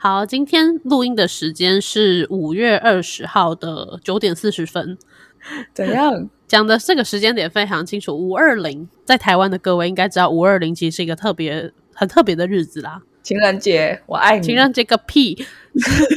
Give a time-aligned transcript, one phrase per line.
[0.00, 4.96] 好，今天录音的时间是五月二十号的九点四十分。
[5.74, 6.30] 怎样？
[6.46, 13.02] 讲的这个时间点非常清楚，五二零，在台湾的各位应该知道，五二零其实是一个特别、很特别的日子啦。
[13.24, 14.46] 情人节，我爱你。
[14.46, 15.44] 情人节个屁，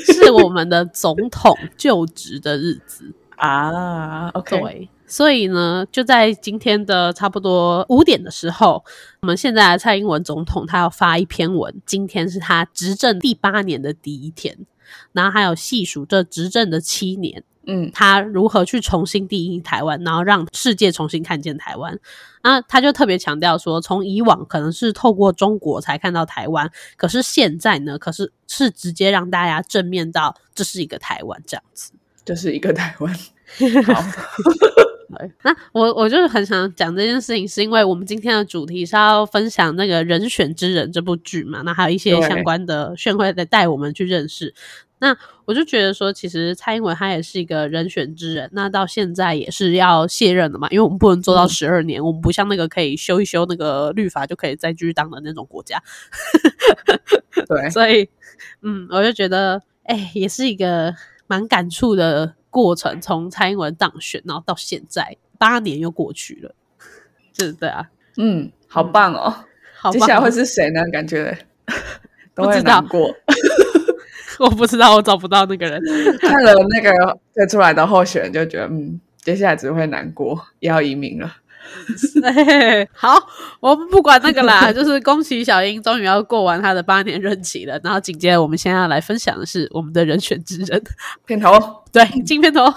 [0.05, 4.29] 是我们的总统就职的日子 啊。
[4.29, 8.82] OK，对，所以呢，就在今天的差不多五点的时候，
[9.20, 14.58] 我们现在的蔡英文总统他要发一篇文，今天是他执政第八年的第一天，
[15.12, 17.44] 然后还有细数这执政的七年。
[17.68, 21.99] 嗯，他如何去重新定义台湾，然后让世界重新看见台湾？
[22.41, 31.91] 啊，他就特别强调说，从以往可能是透过中国才看到台湾，可是现在呢，可是是直接让大家正面到这是一个台湾这样子，
[32.23, 33.13] 这是一个台湾。
[33.85, 34.04] 好，
[35.43, 44.53] 那我我就是很想讲这件事情，是因为我们今天的主题是要分享那个人选之人这部剧嘛，那还有一些相关的炫会的带我们去认识。
[45.03, 55.81] 那我就觉得说，其实蔡英文他也是一个人选之人，那到现在也是要卸任的嘛，因为我们不能做到十二年，我们不像那个可以修一修那个律法就可以再继续当的那种国家。
[57.48, 58.07] 对， 所以，
[58.62, 60.93] 嗯，我就觉得，哎，也是一个
[61.26, 63.02] 蛮感触的过程。
[63.02, 66.53] 从蔡英文当选，然后到现在八年又过去了，
[67.35, 69.34] 是，对啊，嗯，好棒哦，
[69.80, 70.84] 好，接下来会是谁呢？
[70.91, 71.35] 感觉
[72.35, 73.12] 都会难过。
[74.40, 75.81] 我不知道，我找不到那个人。
[76.19, 81.38] 看了那个推出来的候选人，就觉得嗯，接下来只会难过，要移民了。
[82.94, 83.17] 好，
[83.59, 87.79] 我们不管那个啦， 就是恭喜小英终于要过完她的八年任期了。
[87.84, 90.81] 然后紧接着，我们现在要来分享的是我们的人选之人
[91.25, 91.51] 片头，
[91.91, 92.73] 对，进片头。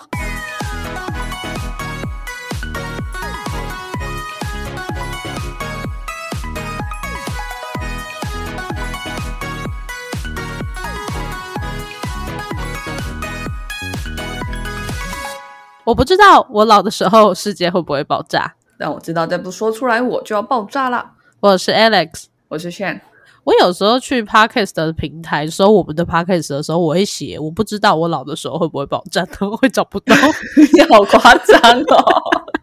[15.86, 21.12] 我不知道我老的时候世界会不会爆炸，但我知道再不说出来我就要爆炸了。
[21.40, 23.00] 我是 Alex，我是 Shan。
[23.44, 30.14] 我有时候去 Podcast 的平台搜我们的 Podcast 的时候，我会写我不知道我老的时候会不会爆炸， 我会找不到。
[30.72, 32.54] 你好夸张哦！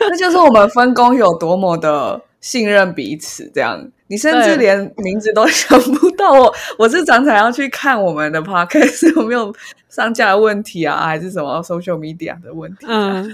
[0.00, 3.90] 那就是我们分工有多么的信任彼此，这样。
[4.08, 9.52] 你甚至连名字都想不到我， 我是常常要去看我们的 podcast 有没有
[9.88, 12.86] 上架的问题啊，还是什么 social media 的问题？
[12.86, 13.24] 嗯，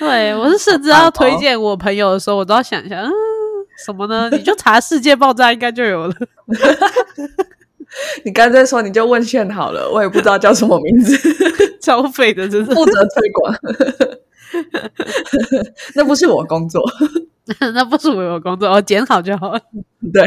[0.08, 3.10] 对 我是甚至要推荐我朋友的时候，我都要想一下，嗯，
[3.84, 4.28] 什么呢？
[4.32, 6.14] 你就查世界爆炸应该就有了。
[8.24, 11.14] 你刚才说你就问线好了，我也不知道叫什么名字，
[11.82, 13.54] 超废的，真是负责推广，
[15.94, 16.82] 那不是我工作。
[17.74, 19.60] 那不是我有工作，我剪好就好了。
[20.12, 20.22] 对，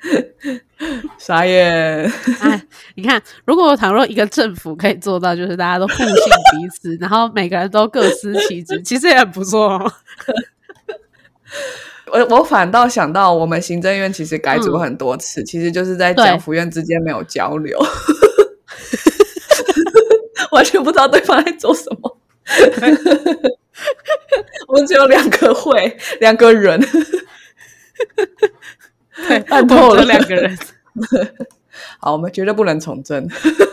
[1.18, 2.10] 傻眼。
[2.40, 2.62] 哎，
[2.94, 9.92] 你看，如果倘若一个政府可以做到，就是大家都互信彼此，然后每个人都各司其职， 其实也很不错哦。
[12.10, 17.78] 我我反倒想到，我们行政院其实改组很多次，其实就是在政府院之间没有交流，
[20.52, 22.18] 完全不知道对方在做什么。
[24.68, 26.88] 我们只有两个会，两个人，对，
[29.46, 30.58] 看 透了两个人。
[32.00, 33.28] 好，我们绝对不能从政。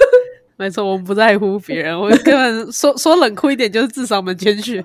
[0.58, 4.84] 没错，我们不在乎别人，我们根本说说冷酷一点，就是至少我们谦虚。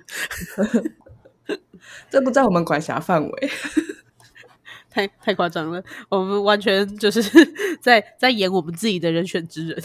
[2.11, 3.51] 这不在我们管辖范围，
[4.91, 5.83] 太太夸张了。
[6.09, 7.23] 我们完全就是
[7.81, 9.83] 在在演我们自己的人选之人。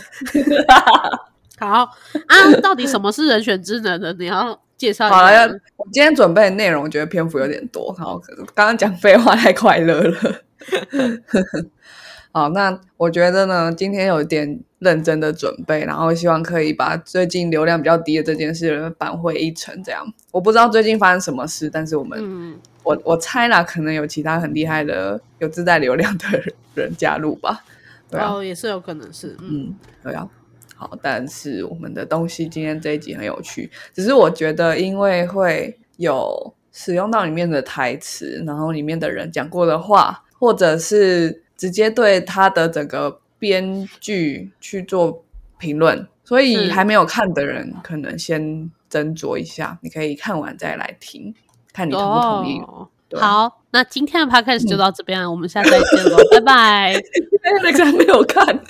[1.60, 1.84] 好
[2.28, 4.14] 啊，到底什么是人选之人呢？
[4.18, 4.60] 你要。
[4.78, 5.48] 介绍好了，
[5.78, 7.94] 我今天准备的内容，我觉得篇幅有点多。
[7.94, 8.20] 好，
[8.54, 10.42] 刚刚讲废话太快乐了。
[12.32, 19.82] 好，那我觉得呢，今天有点认真的准备，然后希望可以把最近流量比较低的这件事扳回一城。
[19.84, 26.26] 这样，我不知道最近发生什么事，但是我们，我我猜啦，可能有其他很厉害的有自带流量的
[26.74, 27.64] 人加入吧。
[28.10, 29.74] 对啊，也是有可能是，嗯，
[30.04, 30.28] 对啊。
[30.76, 45.26] 好，但是我们的东西今天这一集很有趣，只是我觉得因为会有使用到里面的台词，然后里面的人讲过的话，或者是直接对他的整个编剧去做
[45.58, 51.34] 评论，所以还没有看的人可能先斟酌一下，你可以看完再来听，
[51.74, 52.62] 看你同不同意。
[53.20, 56.94] 好，那今天的 podcast 就到这边，我们下次再见喽，拜拜。
[57.64, 58.46] 那个还没有看。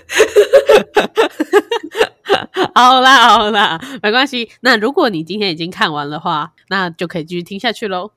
[2.74, 4.50] 好啦好啦，没关系。
[4.62, 8.12] 那如果你今天已经看完的话，那就可以继续听下去喽。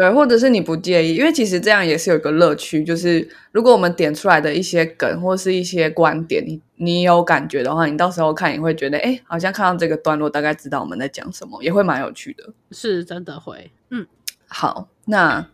[0.00, 12.50] 对，或者是你不介意，因为其实这样也是有一个乐趣，就是如果我们点出来的一些梗或是一些观点，你你有感觉的话，你到时候看你会觉得，哎，好像看到这个段落，大概知道我们在讲什么，也会蛮有趣的。
[12.70, 14.06] 是真的会，嗯，
[14.48, 15.46] 好，那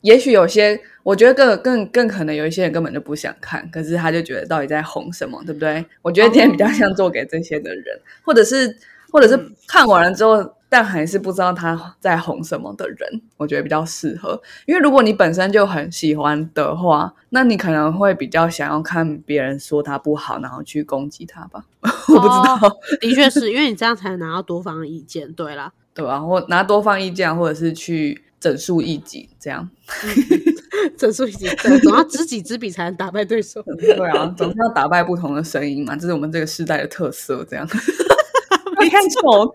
[0.00, 5.84] 也许有些，我觉得更更更可能有一些人根本就不想看，可是他就觉得到底在红什么，对不对？
[6.00, 8.74] 我觉得今天比较像做给这些的人，或者是
[9.10, 10.50] 或者是看完了之后。
[10.72, 14.40] 但还是不知道他在红什么的人，我觉得比较适合。
[14.64, 21.66] 因为如果你本身就很喜欢的话，那你可能会比较想要看别人说他不好，然后去攻击他吧。
[22.08, 22.58] 我不知道，
[23.02, 25.30] 的确是因为你这样才能拿到多方意见。
[25.34, 29.68] 对啦，对啊，或拿多方意见，或者是去整数一己这样。
[30.96, 31.46] 整数一己，
[31.82, 33.62] 总要知己知彼才能打败对手。
[33.76, 37.44] 对啊，总是要打败不同的声音嘛，这是我们这个时代的特色。
[37.44, 37.68] 这样，
[38.80, 39.54] 没看错。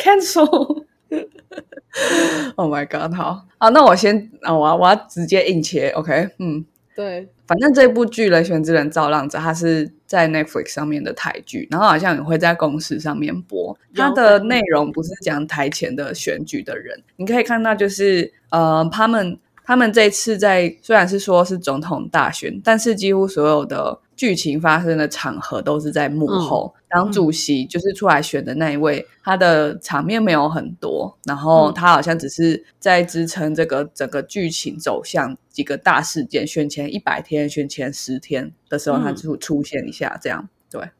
[0.00, 3.14] Cancel！Oh my god！
[3.14, 6.30] 好啊，那我先啊，我要我要直接硬切，OK？
[6.38, 6.64] 嗯，
[6.96, 13.76] 对，反正这部剧《人选之人造浪者》它是在 Netflix 上面的台剧，然后好像也会在公视上面播。
[13.94, 24.00] 它的内容不是讲台前的选举的人，你可以看到就是呃，他们他们这次在虽然是说是总统大选，但是几乎所有的。
[24.20, 40.90] 剧情发生的场合都是在幕后，当主席就是出来选的那一位，他的场面没有很多，然后他好像只是在支撑这个整个剧情走向几个大事件，选前一百天、选前十天的时候，他就出现一下，这样对。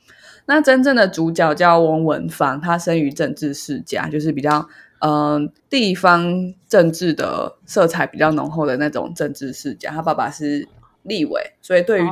[0.47, 4.69] 那真正的主角叫翁文芳，他生于政治世家，就是比较
[5.01, 10.69] 嗯地方政治的色彩比较浓厚的那种政治世家，他爸爸是
[11.03, 12.09] 立委，所以对于。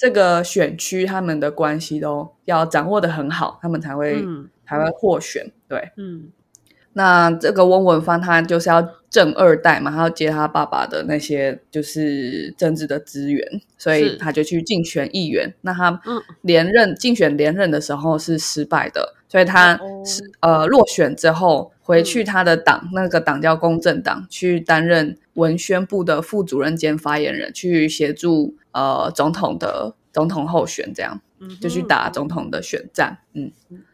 [0.00, 4.24] 这个选区他们的关系都要掌握的很好，他们才会
[4.66, 5.52] 才会获选。
[5.68, 6.30] 对，嗯，
[6.94, 15.52] 那这个翁文芳他就是要正二代嘛，他要接他爸爸的那些就是政治的资源，所以他就去竞选议员。
[15.60, 16.00] 那他
[16.40, 28.56] 连任竞选连任的时候是失败的，所以他是呃落选之后回去他的党，那个党叫公正党，去担任文宣部的副主任兼发言人，去协助。
[28.72, 31.20] 呃，总统的总统候选这样，
[31.60, 33.50] 就去打总统的选战，嗯，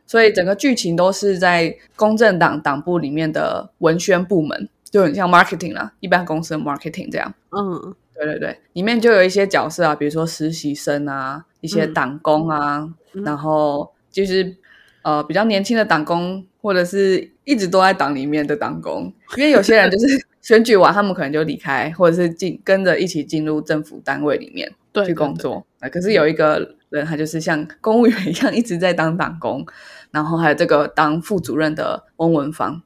[0.07, 14.57] 所以整个剧情都是在公正党党部里面的文宣部门，就很像 marketing 啦，一般公司的 marketing 这样，嗯，对对对，里面就有一些角色啊，比如说实习生啊，一些党工啊，然后就是
[15.03, 20.27] 呃比较年轻的党工，或者是一直都在党里面的党工，因为有些人就是。
[20.47, 24.73] 选举完，他们可能就离开，或者是进跟着一起进入政府单位里面
[25.05, 25.67] 去工作。
[25.91, 29.67] 可是有一个人，他就是像公务员一样一直在当党工，
[30.13, 32.81] 然后还有这个当副主任的翁文芳，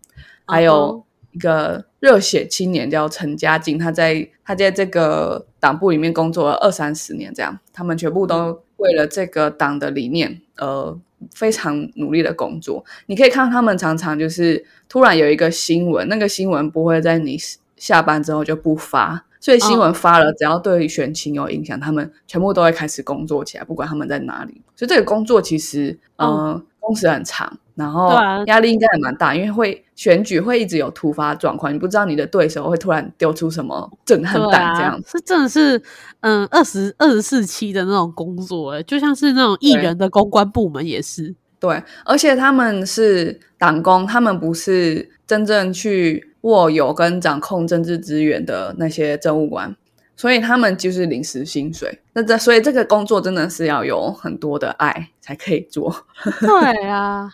[0.47, 10.99] 还有一个热血青年叫陈家静，他在他在这个党部里面工作了二三十年，这样他们全部都为了这个党的理念，呃。
[11.35, 17.39] 非常努力的工作，你可以看到他们常常就是突然有一个新闻，那个新闻不会在你
[17.77, 24.61] 下班之后就不发，所以新闻发了，只要对选情有影响，他们全部都会开始工作起来，不管他们在哪里。
[24.77, 27.59] 所以这个工作其实，嗯，工时很长。
[27.77, 28.11] 然后
[28.45, 35.83] 压力应该也蛮大，因为会选举会一直有突发状况，你不知道你的对手会突然丢出什么震撼弹，这样是真的是
[36.21, 41.35] 嗯二十二十四期的那种工作，哎，就像是那种艺人的公关部门也是。
[41.59, 49.75] 对，而且他们是党工，他们不是真正去握有跟掌控政治资源的那些政务官，
[50.21, 51.99] 所以他们就是临时薪水。
[52.13, 56.05] 那这所以这个工作真的是要有很多的爱才可以做。
[56.43, 57.27] 对啊。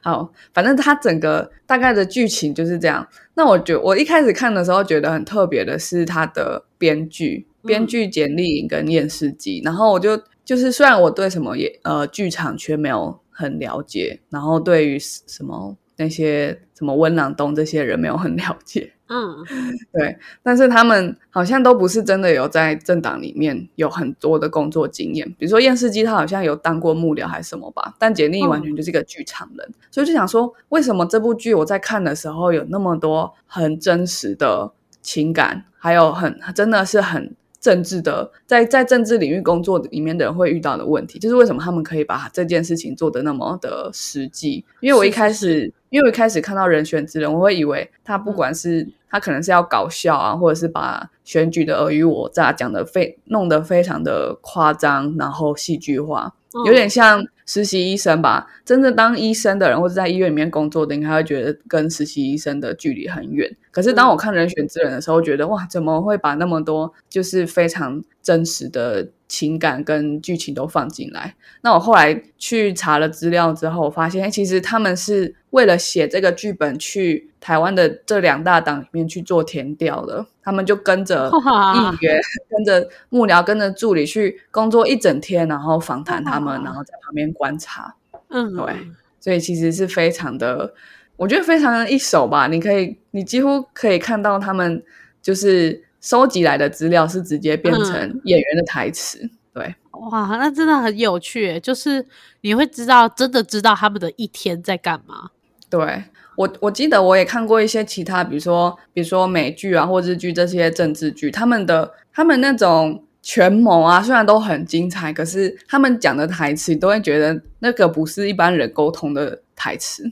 [0.00, 3.04] 好，反正它整个大概的剧情就是这样。
[3.34, 9.60] 那我觉我一开始看的时候觉得很特别的是它的编剧，编剧简丽颖跟验视机。
[9.64, 18.92] 然后我就就是虽然我对什么也呃剧场却没有很了解，然后对于什么那些什么温朗东这些人没有很了解。
[19.08, 19.36] 嗯，
[19.92, 37.34] 对，但是他们好像都不是真的有在政党里面有很多的工作经验，比如说验视机，他好像有当过幕僚还是什么吧，但简历完全就是一个剧场人，所以就想说，为什么这部剧我在看的时候有那么多很真实的情感，还有很真的是很。
[37.60, 44.64] 政治的，在在政治领域工作里面的人会遇到的问题，就是为什么他们可以把这件事情做得那么的实际？
[44.80, 56.32] 因为我一开始，因为我一开始看到人选之人，我会以为他不管是他可能是要搞笑啊，或者是把选举的尔虞我诈讲的非弄得非常的夸张，然后戏剧化，
[56.66, 58.46] 有点像实习医生吧。
[58.64, 63.50] 真正当医生的人或者在医院里面工作的，应该会觉得跟实习医生的距离很远。
[63.78, 71.36] 可是当我看《人选之人》的时候，觉得哇，怎么会把那么多就是非常真实的情感跟剧情都放进来？
[71.60, 80.26] 那我后来去查了资料之后，发现哎，其实他们是为了写这个剧本，去台湾的这两大党里面去做填调的。
[80.42, 82.20] 他们就跟着 议员、
[82.50, 87.94] 跟着幕僚、跟着助理去工作一整天，然后访谈他们，然后在旁边观察。
[88.30, 88.74] 嗯，对，
[89.20, 90.74] 所以其实是非常的，
[91.18, 92.46] 我觉得非常的一手吧。
[92.46, 94.82] 你可以，你几乎可以看到他们
[95.20, 99.28] 就是收集来的资料是直接变成演员的台词。
[99.52, 99.74] 对，
[100.10, 102.06] 哇，那真的很有趣，就是
[102.40, 105.28] 你会知道，真的知道他们的一天在干嘛。
[105.68, 106.04] 对。
[106.36, 120.10] 我我记得我也看过一些其他，比如说比如说美剧啊或日剧这些政治剧，他们的他们那种权谋啊，虽然都很精彩，可是他们讲的台词都会觉得那个不是一般人沟通的台词，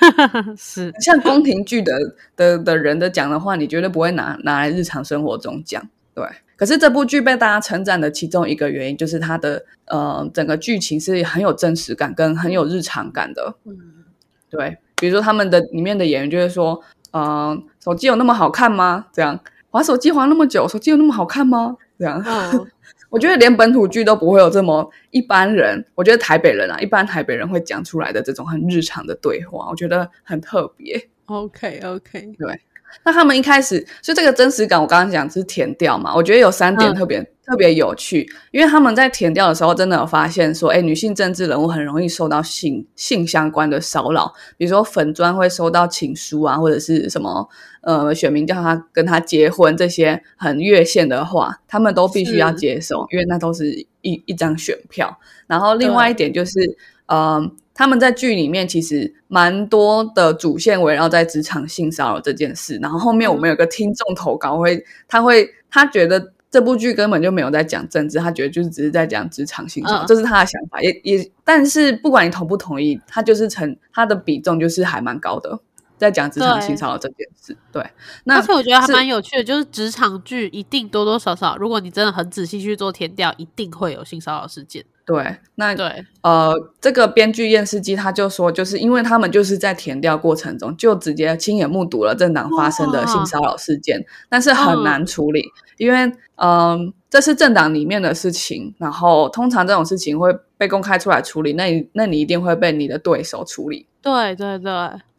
[0.58, 1.92] 是像宫廷剧的
[2.34, 5.88] 的的人的讲的话，你绝对不会拿拿来日常生活中讲。
[6.14, 6.26] 对，
[6.56, 13.54] 可是这部剧被大家称赞的其中一个原因，就是它的呃整个剧情是很有真实感跟很有日常感的。
[13.64, 13.76] 嗯，
[14.50, 14.78] 对。
[14.96, 16.82] 比如说，他们的里面的演员就会说
[17.14, 19.06] ：“嗯，手机有那么好看吗？
[19.12, 19.38] 这样
[19.70, 21.76] 滑手机滑那么久，手机有那么好看吗？
[21.96, 22.20] 这样。”
[23.10, 31.08] 我觉得连本土剧都不会有这么一般人，我觉得台北人啊，一般台北人会讲出来的这种很日常的对话，我觉得很特别。
[31.26, 32.60] OK OK，对。
[33.04, 36.14] 那他们一开始，所以这个真实感，我刚刚讲是填调嘛？
[36.14, 47.46] 我觉得有三点特别特别有趣，因为他们在填调的时候，真的有发现说，哎，女性政治人物很容易受到性性相关的骚扰，比如说粉砖会收到情书啊，或者是什么
[47.88, 53.70] 呃，选民叫他跟他结婚这些很越线的话，他们都必须要接受，因为那都是
[54.02, 55.18] 一一张选票。
[55.46, 56.76] 然后另外一点就是，
[57.06, 57.50] 呃。
[57.78, 70.82] 他们在剧里面其实蛮多的主线围绕在职场性骚扰这件事，然后后面我们有个听众投稿，会他会他觉得这部剧根本就没有在讲政治，他觉得就是只是在讲职场性骚扰，这是他的想法。
[70.82, 75.60] 也也，但是不管你同不同意，他就是成他的比重就是还蛮高的，
[75.98, 77.56] 在讲职场性骚扰这件事。
[77.70, 77.82] 对，
[78.26, 84.84] 而且我觉得还蛮有趣的，就是职场剧一定多多少少，如果你真的很仔细去做填调，一定会有性骚扰事件。
[85.04, 86.52] 对，那对，呃，
[86.82, 95.42] 这个编剧验尸机他就说，就是因为他们就是在填调过程中就直接亲眼目睹了政党发生的性骚扰事件，但是很难处理，
[95.78, 103.86] 因为嗯，这是政党里面的事情，然后通常这种事情会被公开出来处理，那你那你一定会被你的对手处理。
[104.02, 104.70] 对对对，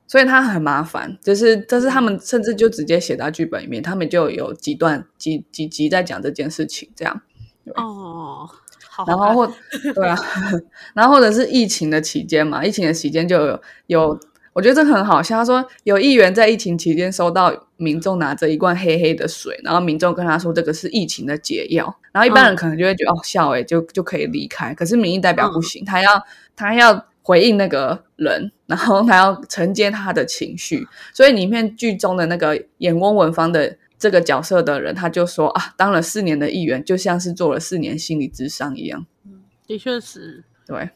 [0.10, 7.22] 所以他很麻烦，就是这是他们甚至就直接写到剧本里面，他们就有几段几几集在讲这件事情，这样。
[7.76, 8.50] 哦。
[9.08, 9.54] 然后或
[9.94, 10.18] 对啊，
[10.94, 14.20] 然后或者是疫情的期间嘛，疫情的期间就有有，
[14.52, 15.38] 我觉得这很好笑。
[15.38, 24.74] 他说有议员在疫情期间收到民众拿着一罐黑黑的水，然后民众跟他说这个是疫情的解药，然后一般人可能就会觉得哦笑哎，就就可以离开。
[24.74, 26.22] 可是民意代表不行，他要
[26.58, 33.78] 他要回应那个人，然后他要承接他的情绪，所以里面剧中的那个演翁文芳的。
[34.00, 39.06] 这个角色的人，他就说啊，当了四年的议员，就像是做了四年心理智商一样。
[39.26, 40.42] 嗯，的确是。
[40.66, 40.90] 对，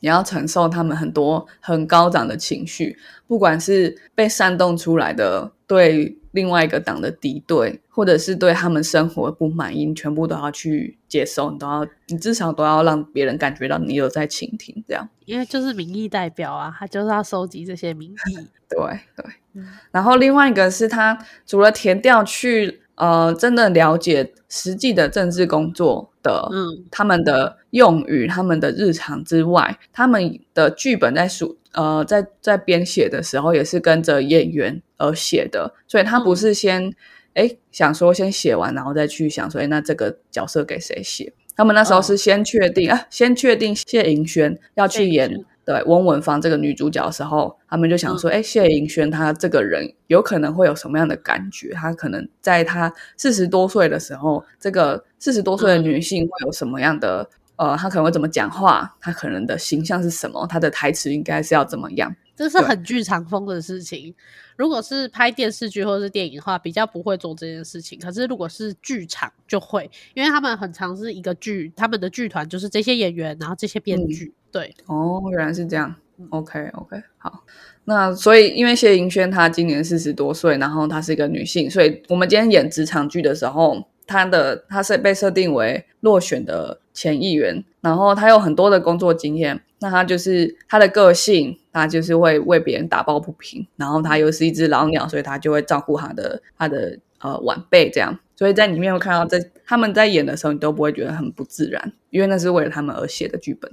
[0.00, 15.08] 你要承受他们很多很高涨的情绪，不管是被煽动出来的对另外一个党的敌对，或者是对他们生活不满意，你全部都要去接受，你都要，你至少都要让别人感觉到你有在倾听，这样。
[15.24, 18.36] 因为就是民意代表啊，他就是要收集这些民意。
[18.68, 19.64] 对对。
[19.90, 36.92] 然后另外一个是他除了填调去呃真的了解实际的政治工作的，嗯，他们的用语、他们的日常之外，他们的剧本在书呃在在编写的时候也是跟着演员而写的，所以他不是先
[37.34, 41.32] 哎想说先写完然后再去想说哎那这个角色给谁写？
[41.54, 45.44] 他们那时候是先确定啊，先确定谢盈萱要去演。
[45.66, 51.72] 对翁文芳这个女主角的时候，他们就想说：“哎，谢盈萱她这个人有可能会有什么样的感觉？
[51.72, 57.28] 她可能在她四十多岁的时候，这个四十多岁的女性会有什么样的？
[57.56, 58.96] 呃，她可能会怎么讲话？
[59.00, 60.46] 她可能的形象是什么？
[60.46, 64.14] 她的台词应该是要怎么样？”这是很剧场风的事情。
[64.56, 67.98] 如果是拍电视剧或者是电影的话，比较不会做这件事情。
[67.98, 74.34] 可是如果是剧场，就会，因为他们很常是一个剧，他们的剧团就是这些演员，然后这些编剧。
[74.52, 75.94] 对，哦，原来是这样。
[76.30, 77.44] OK，OK，好。
[77.84, 89.60] 那所以，因为谢盈萱她今年四十多岁，然后她是一个女性，所以我们今天演职场剧的时候，他的他是被设定为落选的前议员，然后他有很多的工作经验。
[89.78, 98.18] 那他就是他的个性，他就是会为别人打抱不平，然后他又是一只老鸟，所以他就会照顾他的他的呃晚辈这样。
[98.34, 103.70] 所以在里面会看到，在他们在演的时候，你都不会觉得很不自然，因为那是为了他们而写的剧本。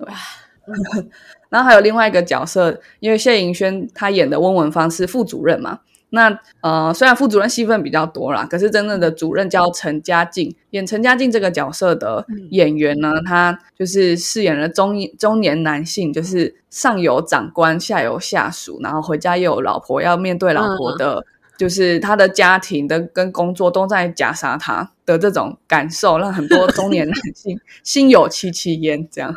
[0.00, 0.14] 哇，
[1.48, 5.80] 然后还有另外一个角色，因为谢盈萱她演的温文芳是副主任嘛。
[6.14, 21.26] 那呃，虽然副主任戏份比较多啦，可是真正的主任叫陈嘉靖，演陈嘉靖这个角色的演员呢，他就是饰演了中中年男性，就是上有长官，下有下属，然后回家又有老婆，要面对老婆的，
[21.58, 29.06] 就是他的家庭的跟工作都在夹杀他的这种感受，让很多中年男性 心有戚戚焉。
[29.10, 29.36] 这样，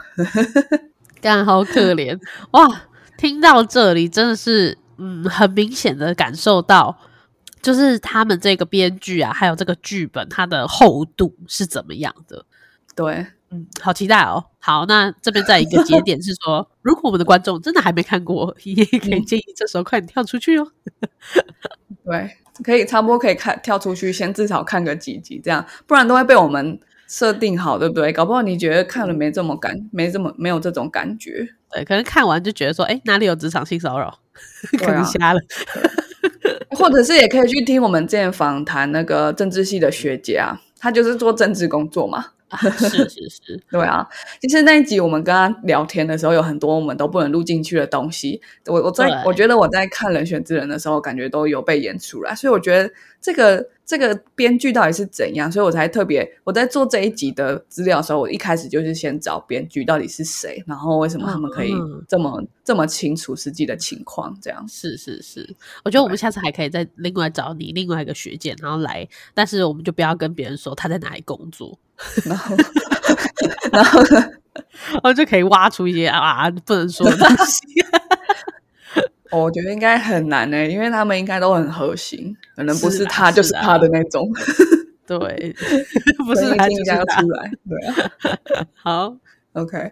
[1.19, 2.19] 干好可怜
[2.51, 2.83] 哇！
[3.17, 4.77] 听到这里真的是。
[4.97, 6.97] 嗯，很明显的感受到，
[7.61, 12.45] 就是他们这个编剧啊，还有这个剧本，它的厚度是怎么样的？
[12.95, 14.43] 对，嗯，好期待哦。
[14.59, 20.71] 好，那这边在一个节点是说， 如果我们的观众真的还没看过，也可以建议这时候快点跳出去哦。
[22.03, 28.11] 对，可以差不多可以看跳出去，先至少看个几集，这样，不然都会被我们设定好，对不对？
[28.11, 31.47] 搞不好你觉得看了没这么感，没这么没有这种感觉。
[31.71, 34.19] 对，可能看完就觉得说，哎，哪里有职场性骚扰？
[34.79, 35.39] 可能瞎了
[36.77, 42.25] 或者是也可以去听我们之前访谈那个政治系的学姐啊，她就是做政治工作嘛。
[42.77, 44.07] 是是是， 对啊。
[44.41, 48.41] 其实那一集我们跟他聊天的时候，有很多我们都不能录进去的东西。
[48.67, 52.89] 我我在我觉得我在看《人选之人》的时候，感觉都有被演出来，所以我觉得
[53.21, 53.67] 这个。
[53.87, 55.49] 这个编剧到底是怎样？
[55.49, 61.73] 所以我才特别我在做这一集的资料的时候，我一开始就是先找编剧到底是谁，然后为什么他们可以
[62.05, 64.37] 这么这么清楚实际的情况？
[64.41, 71.79] 这样是是是，我觉得我们下次还可以再另外找你另外一个学姐，然后来，但是我们就不要跟别人说他在哪里工作，
[72.25, 72.57] 然后
[73.71, 77.61] 然后然后 就可以挖出一些啊不能说的东西。
[79.31, 84.29] 我觉得应该很难呢，因为他们应该都很核心，可能不是他就是他的那种。
[85.07, 85.17] 对，
[86.25, 87.51] 不是他应该要出来。
[87.67, 88.11] 对啊，
[88.75, 89.15] 好
[89.53, 89.91] ，OK。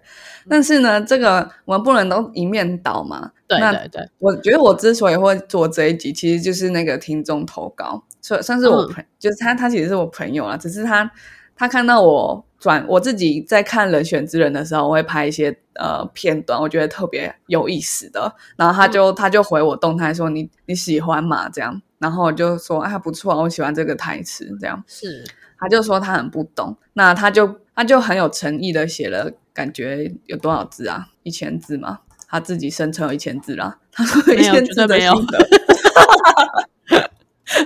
[0.50, 3.31] 但是呢，这个我们不能都一面倒嘛。
[3.48, 11.09] 对对对，我觉得我之所以会做这一集，其实就是那个听众投稿，算算是我朋，就是他，他其实是我朋友啊，只是他。
[11.57, 18.36] 他看到我转我自己在看人选之人的时候，我会拍一些呃片段，我觉得特别有意思的。
[18.58, 21.48] 然后他就他就回我动态说你你喜欢吗？
[21.48, 24.58] 这样，然后我就说啊不错，我喜欢这个台词。
[24.60, 25.24] 这样是，
[25.60, 31.10] 他就说他很不懂，那他就他就很有诚意的写了，感觉有多少字啊？
[31.22, 32.00] 一千字吗？
[32.28, 33.78] 他自己声称有一千字啦。
[33.94, 35.14] 他说一千字没有。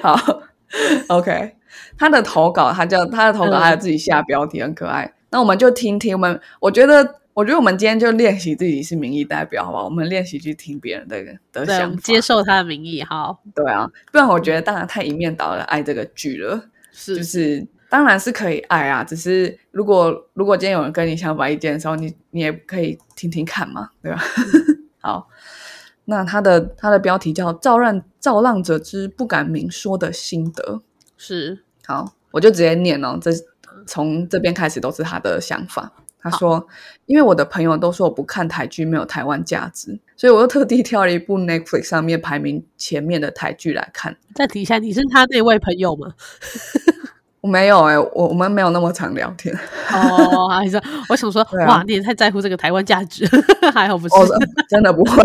[0.03, 0.41] 好
[1.07, 1.55] ，OK。
[1.99, 5.13] 他的投稿，他叫他的投稿，还有自己下标题，很可爱。
[5.31, 9.83] 那我们就听听，我们我觉得，我觉得我们今天就练习自己是民意代表，好不好？
[9.83, 13.39] 我们练习去听别人的的想法，接受他的民意，好。
[13.53, 16.69] 对啊，不然我觉得当然太一面倒了，爱这个剧了。
[16.93, 24.21] 是，就是当然是可以爱啊，只是如果如果今天有人跟你相反意见的时候，你你也可以听听看嘛，对吧？
[25.01, 25.27] 好，
[26.05, 30.63] 那他的他的标题叫《造浪造浪者之不敢明说的心得》，
[31.17, 31.65] 是。
[31.89, 33.17] 好，我就直接念哦。
[33.19, 33.31] 这
[33.87, 35.91] 从这边开始都是他的想法。
[36.21, 36.67] 他说
[37.07, 46.13] ：“因为我的朋友都说我不看台剧没有台湾价值，所以我又特地 挑了一部 Netflix 上面排名前面的台剧来看。”再提一下，你是他那位朋友吗？
[47.41, 49.57] 我没有哎，我我们没有那么常聊天。
[49.91, 53.25] 哦，还是 我想说，哇，你也太在乎这个台湾价值，
[53.73, 54.15] 还好不是？
[54.69, 55.23] 真的不会。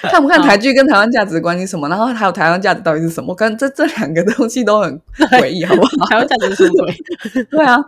[0.10, 1.88] 看不看台剧跟台湾价值关系什么？
[1.88, 3.34] 然后还有台湾价值到底是什么？
[3.34, 6.06] 跟这这两个东西都很诡异， 好不好？
[6.08, 7.44] 台湾价值是什么鬼？
[7.50, 7.78] 对啊，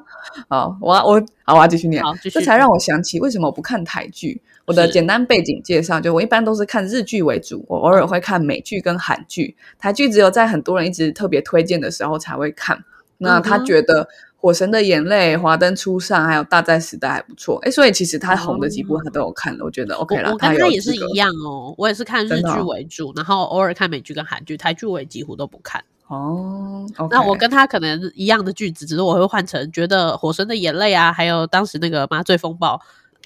[0.49, 2.03] 好，我我好，我要继续念。
[2.03, 4.40] 好，这才让我想起为什么我不看台剧。
[4.67, 9.57] 我的简单背景介绍，就我一般都是看日剧为主，我偶尔会看美剧跟韩剧。
[9.79, 12.83] 台剧只有在很多人一直特别推荐的时候才会看。
[13.19, 14.09] 那他觉得。
[14.45, 20.31] 火神的眼泪、华灯初上，还有大战时代还不错，哎，所以其实他红的几部他都有看了，我觉得 OK 了。
[20.31, 25.83] 我跟他也是一样哦，我也是看日剧为主，然后偶尔看美剧跟韩剧，台剧我也几乎都不看。
[26.09, 32.79] 哦，那我跟他可能一样的句子，只是我会换成觉得火神的眼泪啊，还有当时那个麻醉风暴，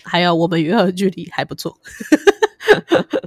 [0.05, 1.77] 还有我们与恶距离还不错。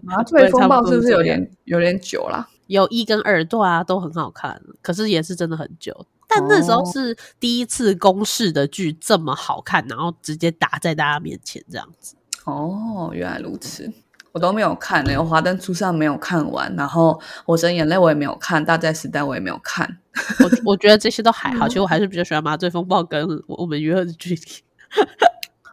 [0.02, 2.48] 麻醉风暴是不是有点有点久了？
[2.68, 6.06] 有一跟二对啊，都很好看，可是也是真的很久。
[6.34, 12.16] 但那时候是第一次公式的剧这么好看，然后直接打在大家面前这样子。
[12.46, 13.92] 哦，原来如此。
[14.32, 19.98] 我都没有看呢、我华灯初上没有看完，然后火神眼泪我也没有看，大债时代我也没有看。
[20.40, 24.42] 我 我觉得这些都还好，其实我还是比较喜欢麻醉风暴跟我我们娱乐的距离。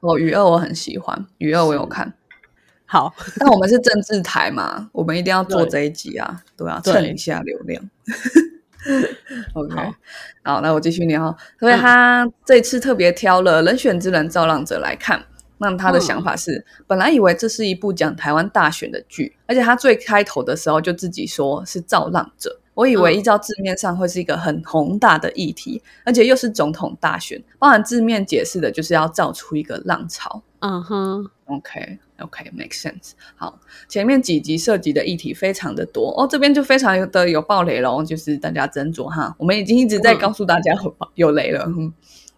[0.02, 2.12] 我娱乐我很喜欢，娱乐我有看，
[2.84, 7.88] 好，那我们是政治台嘛，我们一定要做对这一集啊，对啊，对蹭一下流量。
[9.54, 9.74] OK，
[10.42, 11.36] 好好，那我继续念哈。
[11.58, 15.24] 所以嗯他这次特别挑了《人选之人》造浪者来看。
[15.60, 22.60] 那他的想法是，本来以为这是一部讲台湾大选的剧，而且他最开头的时候就自己说是造浪者。
[22.74, 30.40] 我以为嗯依照字面上会是一个很宏大的议题，而且又是总统大选，包含字面解释的就是要造出一个浪潮。
[30.60, 33.12] 嗯哼，OK OK，make、sense。
[33.36, 39.34] 好，前面几集涉及的议题非常的多哦，这边就非常的有暴雷喽，就是大家斟酌哈。
[39.38, 41.92] 我们已经一直在嗯告诉大家有爆有雷了，嗯，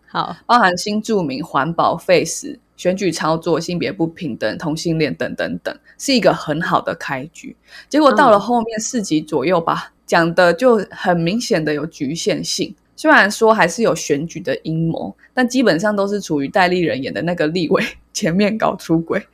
[0.07, 7.57] 好，包含新著名、环保、face、选举操作、性别不平等、同性恋等等等，是一个很好的开局。
[7.88, 12.75] 结果到了嗯后面四集左右吧，讲的就很明显的有局限性。
[12.97, 19.27] 虽然说还是有选举的阴谋，但基本上都是处于戴立人演的那个立委 前面搞出轨。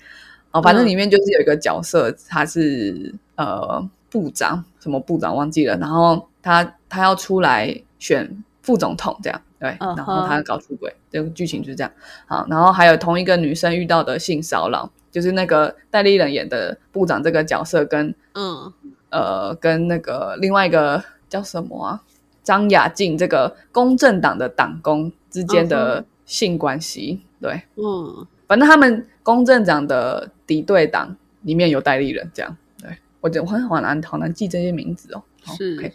[0.56, 0.86] 哦，反正嗯。
[0.86, 11.92] 里面就是有一个角色，他是呃部长，什么部长忘记了，然后他他要出来选副总统，这样对，然后他搞出轨，这个剧情就是这样。
[12.26, 18.72] 好，然后还有同一个女生遇到的性骚扰，就是那个戴立人演的部长这个角色跟嗯。
[19.08, 22.02] 呃跟那个另外一个叫什么啊
[22.42, 32.56] 张雅静这个公正党的党工之间的性关系，对，嗯，反正他们公正党的敌对党里面有代理人，这样。
[32.80, 35.22] 对我觉得我很好难好难记这些名字哦。
[35.42, 35.92] 好是 OK，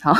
[0.00, 0.14] 好，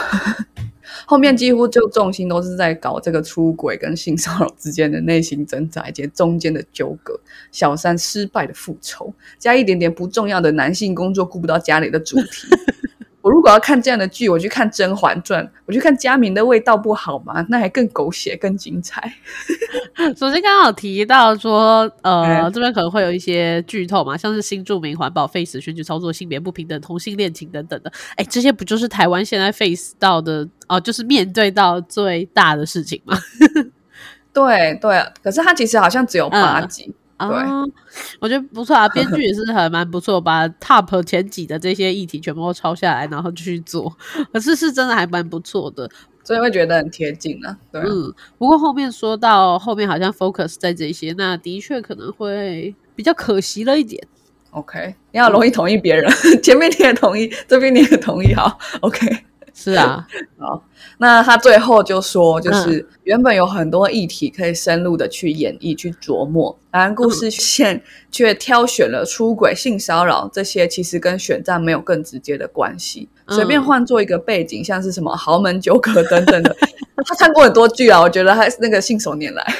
[1.06, 7.18] 后面几乎就重心都是在搞这个出轨跟性骚扰之间的内心挣扎以及中间的纠葛，
[7.50, 12.48] 小三失败的复仇，加一点点不重要的男性工作顾不到家里的主题。
[13.24, 17.42] 我如果要看这样的剧，我去看《甄嬛传》，我去看《佳明的味道》不好吗？
[17.48, 19.00] 那还更狗血、更精彩。
[20.14, 33.16] 首先刚刚有提到说，呃，哎这边可能会有一些剧透嘛，像是新著名环保 face 选举操作、性别不平等、同性恋情等等的，哎，这些不就是台湾现在 face 到的哦、就是面对到最大的事情吗？
[34.34, 36.94] 对对，可是它其实好像只有八嗯集。
[37.16, 37.28] 啊
[37.64, 37.72] 对，
[38.20, 43.94] 我觉得不错啊， 编剧也是还蛮不错，把 top 前几的这些议题全部都抄下来，然后去做，
[44.32, 45.88] 可是是真的还蛮不错的。
[46.22, 47.54] 所以会觉得很贴近啊。
[47.70, 54.02] 对啊，嗯，不过后面说到后面好像 focus 在这些，那的确可能会比较可惜了一点。
[54.50, 56.10] OK，你要容易同意别人，
[56.42, 59.06] 前面你也同意，这边你也同意，好，OK。
[59.56, 60.04] 是啊，
[60.98, 73.08] 那他最后就说，就是嗯原本有很多议题可以深入的去演绎、去琢磨，然而故事线却挑选了出轨、性骚扰这些，其实跟选战没有更直接的关系。
[73.26, 76.54] 嗯随便换做一个背景，像是什么豪门纠葛等等的，
[77.06, 79.54] 他看过很多剧啊，我觉得他那个信手拈来。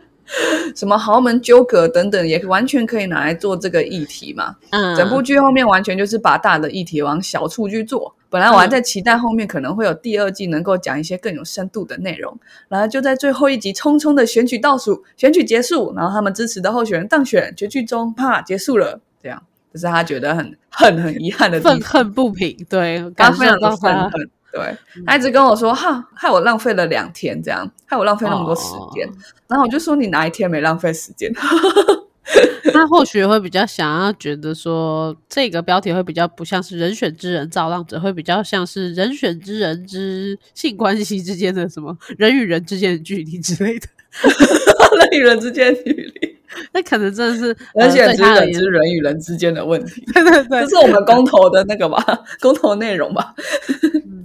[0.76, 4.56] 什么豪门纠葛等等，也完全可以拿来做这个议题嘛。
[4.70, 8.14] 嗯，整部剧后面完全就是把大的议题往小处去做。
[8.28, 12.38] 本来我还在期待后面可能会有第二季能够讲一些更有深度的内容，
[12.68, 24.30] 然后就在最后一集匆匆的选举倒数，选举结束，然后他们支持的候选人当选，绝剧中啪结束了，这样这是他觉得很恨很遗憾的地愤，恨不平，对，他非常的愤恨。
[24.52, 29.06] 对，他一直跟我说哈，害我浪费了两天，这样害我浪费那么多时间。
[29.08, 29.12] 哦
[29.48, 31.32] 然后我就说你哪一天没浪费时间？
[32.72, 43.88] 他或许会比较想要觉得说，这个标题会比较不像是人选之人造浪者，会比较像是人选之人之性关系之间的什么人与人之间的距离之类的。
[44.98, 46.36] 人与人之间的距离，
[46.72, 50.04] 那可能真的是人选之人之人与人之间的问题。
[50.12, 52.04] 对对对这，是我们公投的那个吧，
[52.40, 53.34] 公投内容吧。
[53.94, 54.19] 嗯，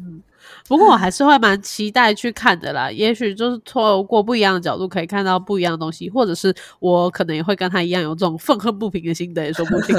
[0.67, 2.89] 不过我还是会蛮期待去看的啦。
[2.89, 9.95] 也许就是透过不一样的角度，可以看到不一样的东西，或者是我可能也会跟他一样有这种愤恨不平的心得，也说不定。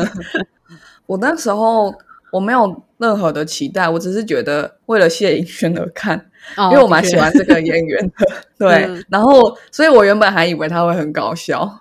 [1.06, 1.94] 我那时候
[2.32, 6.18] 我没有任何的期待，我只是觉得为了谢颖轩而看，
[6.58, 8.26] 因因为我蛮喜欢这个演员的。
[8.58, 11.80] 对，嗯然后所以我原本还以为他会很搞笑，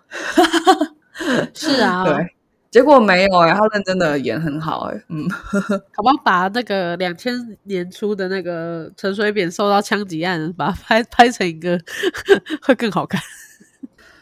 [1.56, 2.35] 是啊， 对，
[2.76, 5.30] 结果没有哎、他认真的演很好哎、嗯，
[5.96, 7.34] 好不好把那个两千
[7.64, 11.80] 年初的那个陈水扁受到枪击案，把它拍拍成一个
[12.62, 13.22] 会更好看。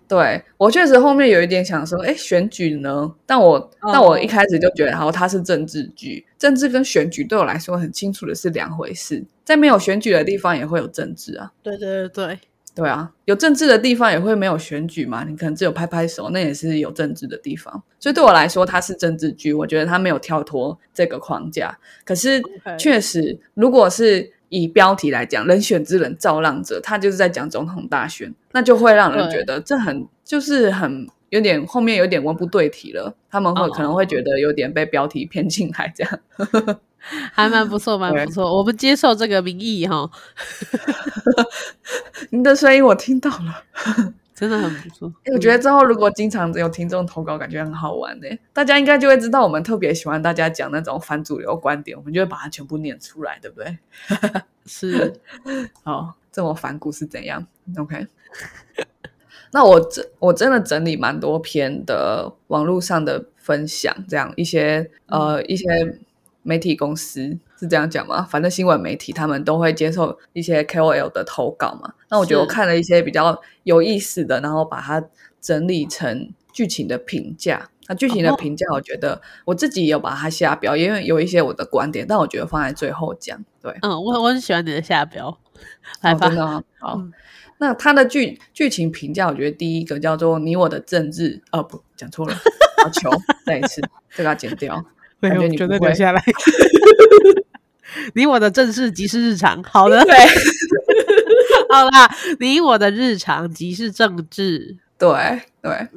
[0.07, 3.11] 对我确实后面有一点想说，哎，选举呢？
[3.25, 11.51] 但我、哦但我一开始就觉得，好，它是政治剧，政治跟选举对我来说很清楚的是两回事，在没有选举的地方也会有政治啊。
[11.63, 12.39] 对对对对，
[12.75, 15.23] 对啊，有政治的地方也会没有选举嘛？
[15.23, 17.83] 你可能只有拍拍手，那也是有政治的地方。
[17.99, 21.77] 所以对我来说，它是政治剧，我觉得它没有跳脱这个框架。
[22.03, 22.41] 可是
[22.79, 33.15] 确实，如果是以标题来讲，“人选之人造浪者”，他就是在讲总统大选，那就会让人觉得这很就是很有点后面有点文不对题了。
[33.29, 36.19] 他们会可能会觉得有点被标题 骗进来，这样。
[37.33, 38.57] 还蛮不错，蛮不错。
[38.57, 40.09] 我们接受这个民意哈。
[42.31, 43.63] 您的声音我听到了，
[44.33, 45.13] 真的很不错。
[45.33, 48.27] 我觉得之后如果经常有听众投稿，感觉很好玩呢。
[48.53, 53.77] 大家应该就会知道，我们特别喜欢大家讲那种反主流观点，我们就会把它全部念出来，对不对？
[54.65, 55.13] 是。
[55.83, 57.45] 好，这么反骨是怎样
[57.77, 58.07] ？OK。
[59.51, 65.65] 那我真我真的整理蛮多篇的网络上的分享，这样一些呃一些。
[66.43, 68.21] 媒体公司是这样讲吗？
[68.23, 71.93] 反正新闻媒体他们都会接受一些 KOL 的投稿嘛。
[72.10, 75.03] 那我觉得我看了一些比较有意思的，然后把它
[75.41, 77.69] 整理成剧情的评价。
[77.88, 83.43] 那剧情的评价，我觉得我自己有把它下标，因为有一些我的观点，但我觉得放在最后讲。
[83.62, 85.38] 对，嗯，我我很喜欢你的下标，
[86.01, 87.01] 来真的好。
[87.60, 92.34] 那它的剧剧情评价，我觉得第一个叫做“你我的政治”，哦，不讲错了，
[92.84, 93.10] 要求
[93.45, 94.86] 再一次，这个要剪掉。
[95.29, 96.23] 感觉你绝对留下来。
[98.15, 100.15] 你我的正事即是日常，好的，对，
[101.69, 102.09] 好啦，
[102.39, 105.88] 你我的日常即是政治，对对。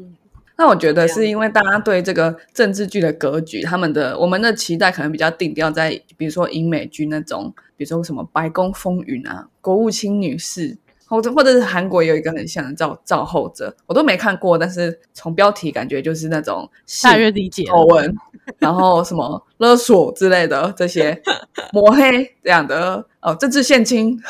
[0.59, 10.71] 那我觉得是因为大家对这个政治剧的格局，他们的我们的期待可能比较定调在，比如说英美剧那种，比如说什么《白宫风云》啊，《国务卿女士》。
[11.09, 16.69] 或者或者是韩国有一个很像的造造后者，我都没看过，但是从标题感觉就是那种
[17.03, 18.15] 大约理解口吻，
[18.59, 21.21] 然后什么 勒索之类的这些
[21.73, 24.21] 抹黑这样的哦，政治献金，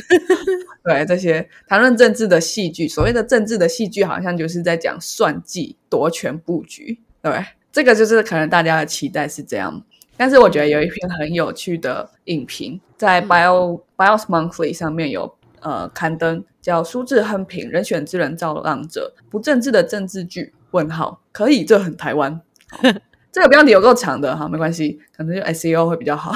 [0.82, 9.82] 对这些谈论政治的戏剧，所谓的政治的戏剧，好像就是在讲算计、夺权布局，对，这个就是可能大家的期待是这样，
[10.16, 15.37] 但是我觉得有一篇很有趣的影评在 Bio Bios Monthly 上面有。
[15.60, 20.54] 呃，刊登叫苏志亨评人选之人造浪者不政治的政治剧？
[20.72, 22.40] 问号可以，这很台湾。
[23.32, 26.34] 这个标题有够长的哈，没关系，可能就 SEO 会比较好。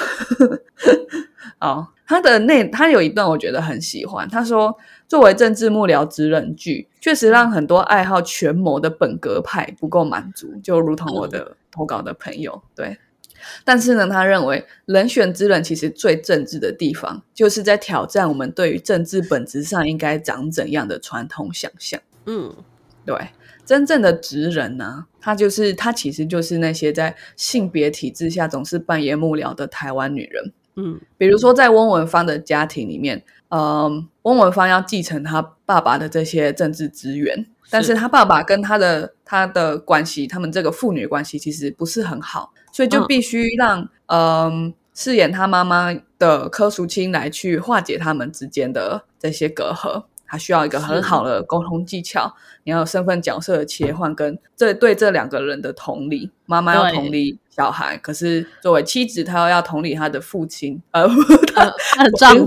[1.61, 4.74] 哦，他的内他有一段我觉得很喜欢，他说
[5.06, 12.98] 作为政治幕僚职人剧，确实让很多爱好权谋的本格派不够满足，就如同我的投稿的朋友对。
[13.64, 22.00] 但是呢，他认为人选之人其实最政治的地方，就是在挑战我们对于政治本质上应该长怎样的传统想象。
[22.26, 22.55] 嗯，
[23.05, 23.16] 对，
[23.64, 30.52] 真正的职人呢，他就是他其实就是那些在性别体制下总是扮演幕僚的台湾女人。
[30.76, 42.55] 嗯，比如说在翁文芳的家庭里面，嗯，翁文芳要继承他爸爸的这些政治资源，但是他爸爸跟他的他的关系，他们这个父女关系其实不是很好。
[42.72, 61.06] 所以就必须让嗯饰演他妈妈的柯淑清来去化解他们之间的这些隔阂，他需要一个很好的沟通技巧，你要有身份角色的切换，跟这对这两个人的同理，妈妈要同理小孩，可是作为妻子，她又要同理她的父亲，呃，
[61.54, 62.37] 她的丈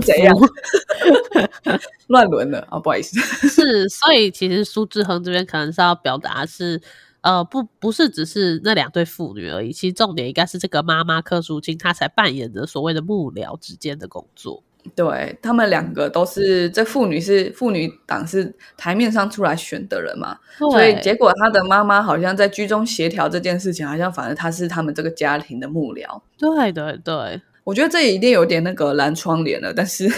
[2.08, 6.80] 乱伦了啊，不好意思， 是，所以其实苏志恒这边可能是要表达是。
[7.26, 9.72] 呃，不，不是只是那两对父女而已。
[9.72, 14.62] 其实重点应该是这个妈妈柯淑清，她才扮演着所谓的幕僚之间的工作。
[14.94, 20.38] 对他们两个都是这妇女是妇女党是台面上出来选的人嘛，
[20.70, 26.22] 所以结果他的妈妈好像在居中协调这件事情，好像反而他是他们这个家庭的幕僚。
[26.38, 30.08] 对对对，我觉得这一定有点那个蓝窗帘了，但是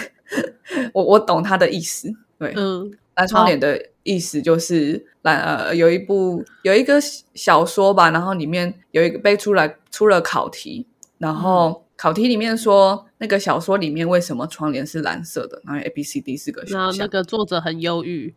[0.92, 2.12] 我我懂他的意思。
[2.38, 3.82] 对，嗯，蓝窗帘的。
[4.08, 6.98] 意思就是蓝呃有一部有一个
[7.34, 10.86] 小说吧，然后里面有一个被出来出了考题，
[11.18, 15.60] 然后考题里面说那个小说里面为什么窗帘是蓝色的？
[15.66, 18.34] 然后 A B C D 四个选项，那个作者很忧郁，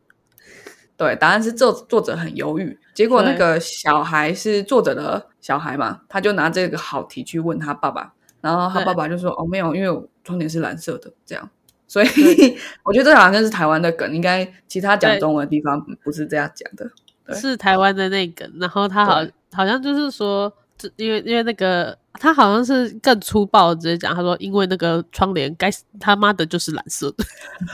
[0.97, 2.77] 对，答案是作作者很忧郁。
[2.93, 11.49] 结果那个小孩是作者的小孩嘛，他就拿这个好题去问他爸爸，然后他爸爸就说哦没有，因为窗帘是蓝色的，这样。
[11.91, 12.08] 所以
[12.86, 16.89] 我觉得这好像是台湾的梗，应该其他讲中文的地方不是这样讲的。
[17.36, 20.49] 是台湾的那梗，然后他好好像就是说，
[20.95, 27.25] 因为因为那个他好像是更粗暴直接讲，他说因为那个窗帘该他妈的就是蓝色的，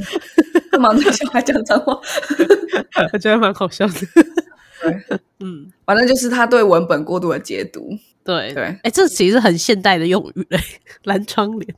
[0.72, 1.94] 干嘛对小孩讲脏话？
[3.14, 3.94] 我觉得蛮好笑的。
[4.82, 7.96] 对，嗯，反正就是他对文本过度的解读。
[8.24, 10.60] 对对，哎，这其实很现代的用语嘞，
[11.04, 11.76] 蓝窗帘。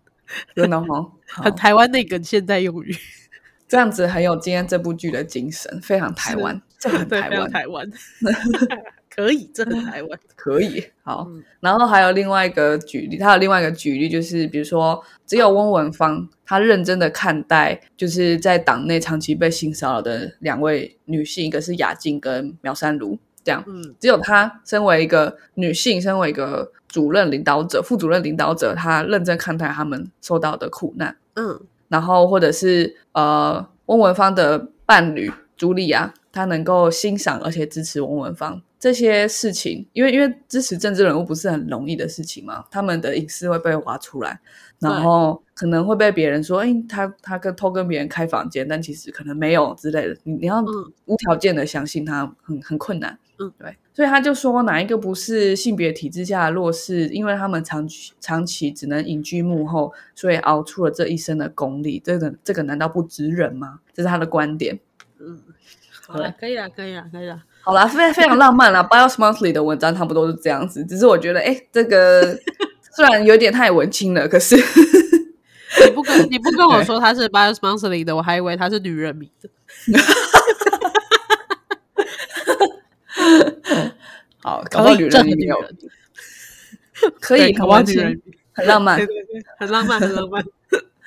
[0.56, 2.96] 真的哈，很台湾那个现代用语。
[3.68, 7.88] 这样子很有今天这部剧的精神，非常台湾，这很，台湾，台湾，
[9.16, 10.20] 可以，这很台湾。
[10.36, 11.28] 可以好。
[11.30, 31.16] 嗯然后还有另外一个举例，他有另外一个举例，就是比如说，只有翁文芳她认真的看待，就是在党内长期被性骚扰的两位女性，一个是雅静跟苗山如，这样，嗯只有她身为一个女性，身为一个主任领导者、副主任领导者，他认真看待他们受到的苦难。
[31.36, 31.62] 嗯。
[31.88, 44.40] 然后或者是呃翁文芳的伴侣朱莉亚，她能够欣赏而且支持翁文芳这些事情，因为因为支持政治人物不是很容易的事情嘛，他们的隐私会被挖出来，
[44.80, 50.94] 然后可能会被别人说，哎，他他跟偷跟别人开房间，但其实可能没有之类的，你你要嗯。
[51.06, 53.18] 无条件的相信他很很困难。
[53.40, 62.02] 嗯，对，所以他就说哪一个不是性别体制下的弱势，因为他们长期长期只能隐居幕后，所以熬出了这一生的功力。
[62.04, 63.80] 这个这个难道不值人吗？
[63.94, 64.78] 这是他的观点。
[65.20, 65.40] 嗯，
[66.06, 67.42] 好了，可以了，可以了，可以了。
[67.62, 68.84] 好啦，非非常浪漫啦。
[68.84, 72.38] Bios Monthly 的文章差不多是这样子，只是我觉得，哎，这个
[72.96, 79.50] 虽然有点太文青了，可是你不跟你不跟我说他是 Bios Monthly 的，我还以为他是女人迷的。
[84.42, 85.58] 好，搞到女人里面有，
[87.20, 88.22] 可以对搞不好很文青女人，
[88.54, 89.06] 很浪漫对。
[89.06, 90.44] 对对，很浪漫，很浪漫。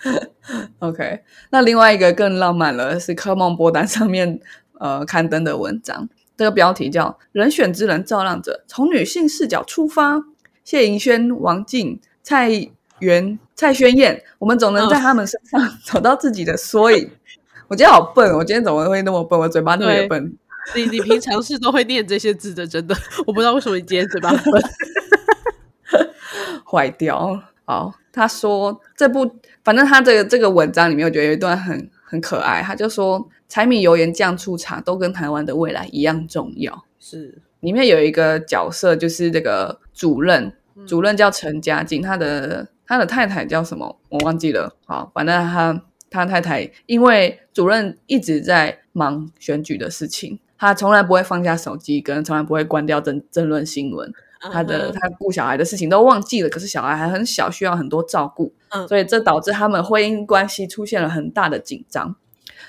[0.80, 4.40] OK，那另外一个更浪漫了，是科梦波丹上面
[4.78, 10.24] 呃刊登的文章，这个标题叫《人选之人照亮者》，从女性视角出发。
[10.64, 12.48] 谢盈萱、王静、蔡
[13.00, 17.10] 元、蔡宣燕，我们总能在他们身上 找到自己的缩影。
[17.66, 19.38] 我今天好笨，我今天怎么会那么笨？
[19.40, 20.36] 我嘴巴那么笨。
[20.74, 22.94] 你你平常是都会念这些字的，真的，
[23.26, 24.32] 我不知道为什么你今天嘴巴。
[26.64, 27.38] 坏掉。
[27.64, 29.30] 好，他说这部，
[29.62, 32.60] 反正他这个这个文章里面，我觉得有一段很很可爱。
[32.62, 36.84] 他就说，柴米油盐酱醋茶都跟台湾的未来一样重要。
[36.98, 43.98] 是，里面有一个角色，就是这个主任，嗯主任叫陈嘉靖，他的他的太太叫什么？
[44.08, 44.74] 我忘记了。
[44.86, 54.12] 好，反正他他太太因为主任一直在忙选举的事情，他从来不会放下手机，跟从来不会关掉争争论新闻。
[54.52, 62.14] 他的他顾小孩的事情都忘记了，可是小孩还很小，需要很多照顾，嗯所以这导致他们婚姻关系出现了很大的紧张。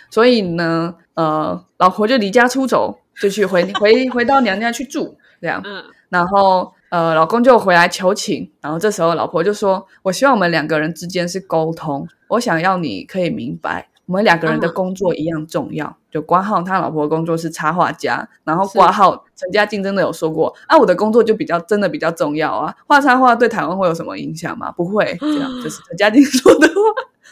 [0.09, 5.61] 所以呢，呃，老婆就离家出走，就去回回回到娘家去住，这样。
[5.63, 15.97] 嗯然后呃，老公就回来求情，然后这时候老婆就说：“我希望我们两个人之间是沟通，我想要你可以明白，我们两个人的嗯工作一样重要。
[16.11, 24.71] 就挂号他老婆的工作是插画家，然后是挂号陈家静真的有说过，啊，我的工作就比较真的比较重要啊，画插画对台湾会有什么影响吗？
[24.71, 26.73] 不会，这样 就是陈家静说的话，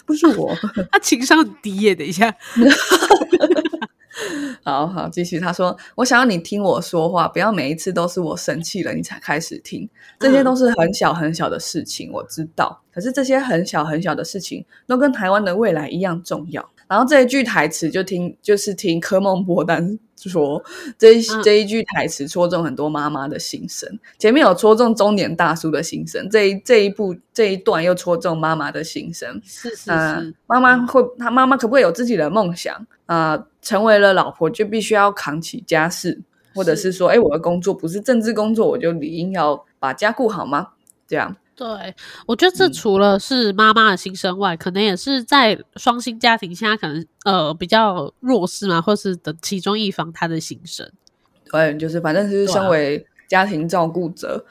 [0.04, 0.52] 不是我。
[0.92, 2.34] 他情商很低耶，等一下，
[4.63, 5.39] 好好，继续。
[5.39, 9.89] 他说：“我想要你听我说话，不要每一次都是我生气了你才开始听。
[10.19, 12.82] 这些都是很小很小的事情，我知道。
[12.93, 20.62] 可是这些很小很小的事情，都跟台湾的未来一样重要。”然后这一句台词就听，就是听科梦波丹说
[20.97, 23.89] 这一、嗯这一句台词戳中很多妈妈的心声。
[24.19, 29.41] 前面有戳中中年大叔的心声，这一这一部这一段又戳中妈妈的心声。
[29.45, 32.86] 是是那是，妈妈会，她妈妈可不可以有自己的梦想？
[33.13, 36.21] 啊、成为了老婆就必须要扛起家事，
[36.56, 40.69] 或者是说，哎，我的工作不是政治工作，我就理应要把家顾好吗？
[41.06, 41.67] 这样，对，
[42.26, 50.89] 我觉得这嗯除了是妈妈的心声外，可能也是在双薪家庭现在，可能呃比较弱势嘛，或是的其中一方他的心声。
[51.52, 54.45] 对，就是反正是身为家庭照顾者，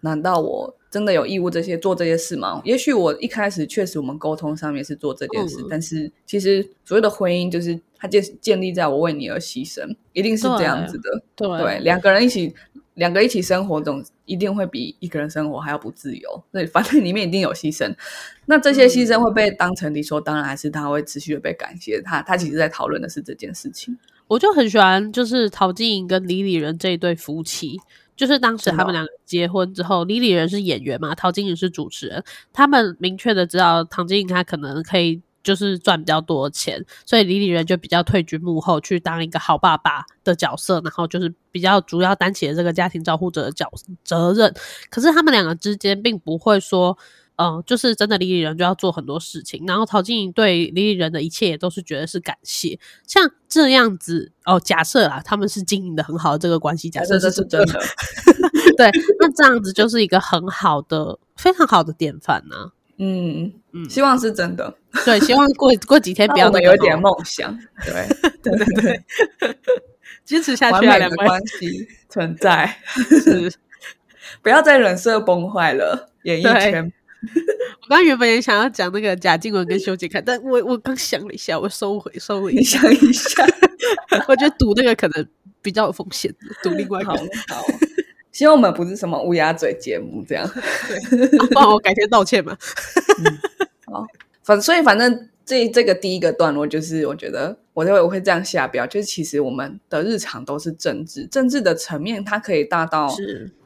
[0.00, 2.62] 难道我真的有义务这些做这些事吗？
[2.64, 11.22] 也许我一开始确实我们沟通上面是做这件事，嗯但是其实所谓的婚姻就是它建建立在我为你而牺牲，一定是这样子的。
[11.34, 12.54] 对对，两个人一起，
[12.94, 16.44] 两个一起生活，总一定会比一个人生活还要不自由。
[16.52, 17.94] 对，反正里面一定有牺牲。
[18.46, 22.00] 那这些牺牲会被当成理所当然，还是他会持续的被感谢？
[22.02, 23.96] 他他其实在讨论的是这件事情。
[24.26, 27.78] 我就很喜欢，就是陶晶莹跟李李仁这一对夫妻。
[28.14, 43.70] 就是当时他们两个结婚之后，李李仁是演员嘛，陶晶莹是主持人，他们明确的知道唐晶莹她可能可以就是赚比较多的钱，所以李李仁就比较退居幕后，去当一个好爸爸的角色，然后就是比较主要担起了这个家庭照护者的角
[44.04, 44.54] 责任。
[44.90, 46.98] 可是他们两个之间并不会说。
[47.40, 52.76] 嗯，就是真的，李李仁就要做很多事情，然后陶晶莹对李李仁的一切也都是觉得是感谢，
[53.06, 54.58] 像这样子哦。
[54.58, 57.80] 假设啊，他们是经营的很好的这个关系，假设这是真的。
[58.76, 64.74] 对，那这样子就是一个很好的、非常好的典范呐、嗯嗯，希望是真的。
[65.04, 67.56] 对，希望过过几天 不要有点梦想。
[67.84, 68.08] 对
[68.42, 69.04] 对对 对，
[70.24, 72.78] 坚持下去啊，两关系存在，
[74.42, 76.92] 不要再人设崩坏了，演艺圈。
[77.82, 82.52] 我刚原本也想要讲那个贾静雯跟修杰楷，但我我刚想了一下，我收回收回。
[82.52, 82.80] 一下，
[84.28, 85.26] 我觉得赌那个可能
[85.60, 86.32] 比较有风险，
[86.62, 87.10] 赌另外一个。
[87.12, 87.16] 好，
[88.38, 90.46] 希望我们不是什么乌鸦嘴节目这样。
[91.50, 92.56] 不然我改天道歉嘛。
[93.86, 94.06] 好，
[94.44, 95.28] 反所以反正。
[95.48, 103.10] 这这个第一个段落就是，我觉得我认为我会这样下标，就是其实我们的日常都是政治，政治的层面它可以大到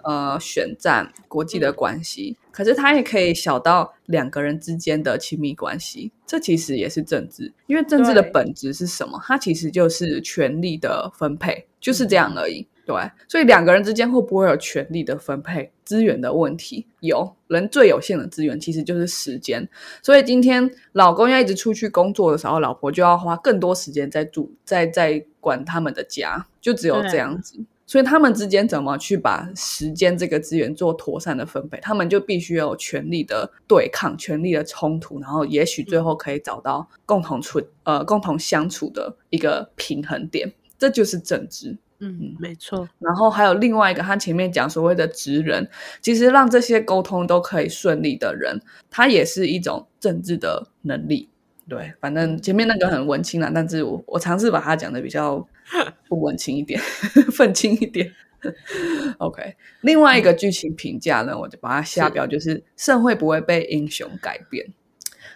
[0.04, 9.20] 呃选战、国际的关系，可是它也可以小到两个人之间的亲密关系，这其实也是政治，因为政治的本质是什么？
[9.26, 12.64] 它其实就是权力的分配，就是这样而已。
[12.84, 12.96] 对，
[13.28, 16.86] 所以两个人之间会不会有权力的分配、资源的问题？
[17.00, 19.68] 有人最有限的资源其实就是时间，
[20.02, 27.64] 所以今天老公要一直出去工作的时候，老婆就要花更多时间在住、在在管他们的家，就只有这样子。
[27.84, 31.78] 所以他们之间怎么去把时间这个资源做妥善的分配？
[31.80, 41.76] 他们就必须有权力的对抗、权力的冲突，然后也许最后可以找到共同处呃共同相处的一个平衡点，这就是政治。
[42.04, 42.88] 嗯，没错。
[42.98, 45.68] 然后还有另外一个，他前面讲所谓的职人，
[46.00, 51.28] 其实让这些沟通都可以顺利的人，他也是一种政治的能力。
[51.68, 55.46] 对，反正前面那个很文青了，但是我我尝试把它讲的比较
[56.08, 56.80] 不文青一点，
[57.32, 58.12] 愤青一点。
[59.18, 64.66] OK，另外一个剧情评价呢，我就把它下标，就是社会不会被英雄改变。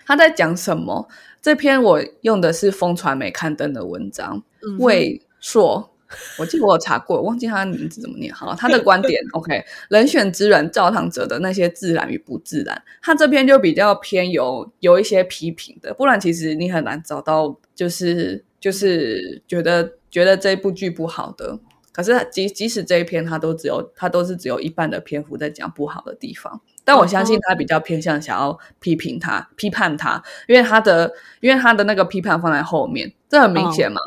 [0.04, 1.08] 他在讲什么？
[1.40, 4.42] 这篇我用的是风传媒刊登的文章，
[4.80, 5.92] 魏硕。
[6.38, 8.32] 我记得我有查过，忘记他的名字怎么念。
[8.32, 21.58] 好，他的观点，OK，人选之人，照堂者的那些自然与不自然，他这篇就比较偏有有一些批评的，不然其实你很难找到，就是就是觉得觉得这部剧不好的。
[21.92, 33.98] 可是即即使这一篇，他都只有他都是只有一半的篇幅在讲不好的地方，但我相信他比较偏向想要批评他、批判他，因为他的因为他的那个批判放在后面，这很明显嘛。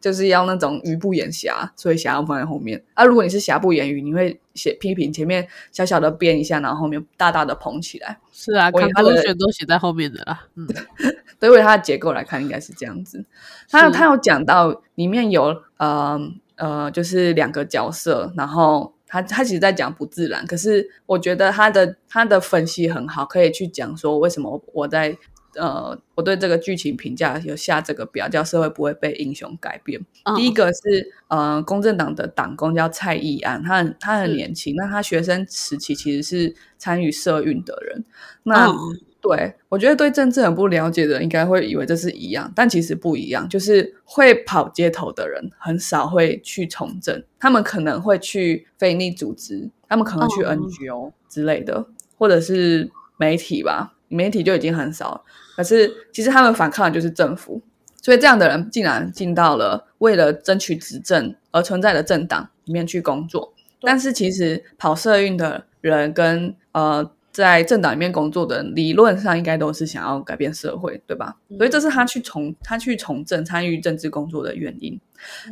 [0.00, 2.82] 就是要那种鱼不眼瑕，所以瑕要放在后面。
[2.94, 8.18] 啊，如果你是瑕不掩瑜，你会写批评前面小小的编一下，然后后面大大的捧起来。
[8.32, 10.46] 是啊，看他的选都写在后面的啦。
[10.56, 10.66] 嗯，
[11.38, 13.22] 对，为它的结构来看，应该是这样子。
[13.68, 16.18] 他他有讲到里面有呃
[16.56, 25.18] 呃，就是两个角色，然后他他其实在讲不自然，可是我觉得他的他的分析很好，可以去讲说为什么我在。
[25.54, 30.00] 呃，我对这个剧情评价有下这个表，叫社会不会被英雄改变。
[30.36, 38.04] 第一个是呃，公正党的党工叫蔡义安，他很他很年轻，那他学生时期其实是参与社运的人。
[38.44, 38.72] 那
[39.20, 43.46] 对我觉得对政治很不了解的人，应该会以为这是一样，但其实不一样。
[43.48, 51.86] 就是会跑街头的人，很少会去从政，他们可能会去非利组织，他们可能去 NGO 之类的，
[52.16, 53.94] 或者是媒体吧。
[54.12, 55.24] 媒体就已经很少，
[55.56, 57.62] 可是其实他们反抗的就是政府，
[58.02, 63.54] 所以这样的人竟然进到了为了争取执政而存在的政党里面去工作。
[63.82, 71.36] 但是其实跑社运的人跟呃在政党里面工作的人，理论上应该都是想要改变社会，对吧？
[71.56, 75.00] 所以这是他去从他去从政参与政治工作的原因。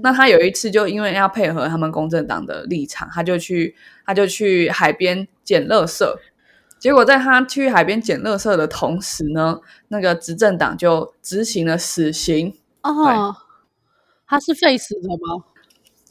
[0.03, 6.05] 那他有一次就因为要配合他们公正党的立场，他就去他就去海边捡垃圾。
[6.79, 12.55] 结果在他去海边捡垃圾的同时呢，那个执政党就执行了死刑。
[12.83, 13.35] 哦，
[14.27, 15.45] 他是废死的吗？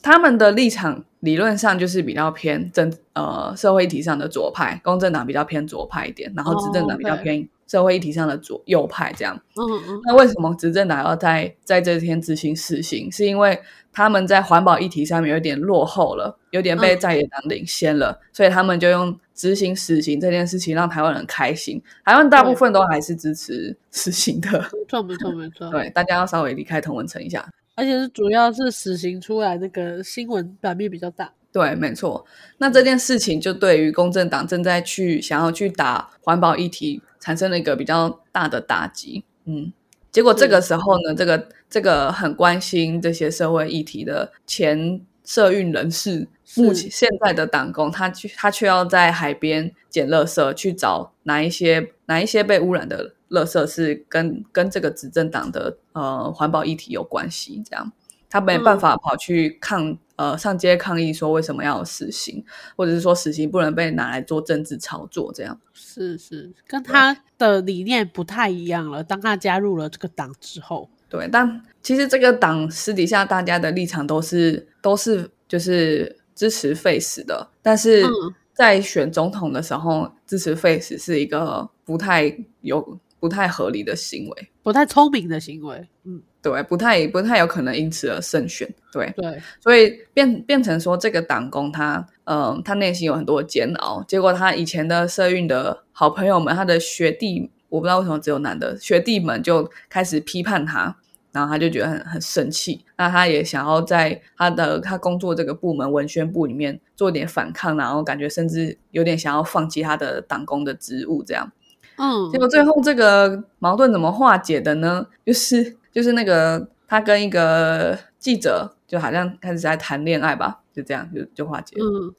[0.04, 9.36] 他们的立场理论上就是比较偏政呃社会议题上的左派，公正党比较偏左派一点，然后执政党比较偏社会议题上的左右派这样。
[9.56, 10.02] 嗯嗯。
[10.06, 13.12] 那为什么执政党要在在这天执行死刑？
[13.12, 13.60] 是因为
[13.92, 19.18] 他们在环保议题上面有点落后了，有点被在野党领先了，所以他们就用。
[19.38, 24.50] 执行死刑这件事情让台湾人开心，台湾大部分都还是支持死刑的。
[24.52, 25.70] 没错，没错，没错。
[25.72, 27.48] 对，大家要稍微离开同文层一下。
[27.76, 31.32] 而且是主要是死刑出来那个新闻版面比较大。
[31.52, 32.26] 对，没错。
[32.58, 39.24] 那这件事情就对于公正党正在去想要去打环保议题，产生了一个比较大的打击。
[39.46, 39.72] 嗯，
[40.12, 46.28] 结果这个时候呢，这个这个很关心这些社会议题的前社运人士。
[46.56, 57.92] 目前现在的党工，他去他却要在海边捡垃圾，去找哪一些哪一些被污染的垃圾是跟跟这个执政党的呃环保议题有关系，这样
[58.30, 62.44] 他没办法跑去抗呃上街抗议说为什么要死刑，
[62.76, 65.60] 或者是说死刑不能被拿来做政治操作这样。
[65.74, 69.04] 是是，跟他的理念不太一样了。
[69.04, 78.06] 当他加入了这个党之后，对，但其实这个党私底下大家的立场都是都是就是支持废死的，但是
[78.54, 85.86] 在选总统的时候支持废死是一个不太有不太合理的行为，不太聪明的行为。
[86.06, 88.72] 嗯，对，不太不太有可能因此而胜选。
[88.94, 97.50] 对对，所以变变成说这个党工他嗯他内心有很多煎熬，结果他以前的社运的好朋友们，他的学弟。
[97.70, 100.96] 我不知道为什么只有男的学弟们就开始批判他，
[101.38, 102.84] 然后他就觉得很很生气。
[102.98, 111.52] 那他也想要在他的他工作这个部门文宣部里面做点反抗，然后感觉甚至有点想要放弃他的党工的职务，这样。
[111.98, 115.06] 嗯，结果最后这个矛盾怎么化解的呢？
[115.24, 121.78] 就是就是那个他跟一个记者就好像开始在谈恋爱吧，就这样就就化解。
[121.80, 122.16] 嗯。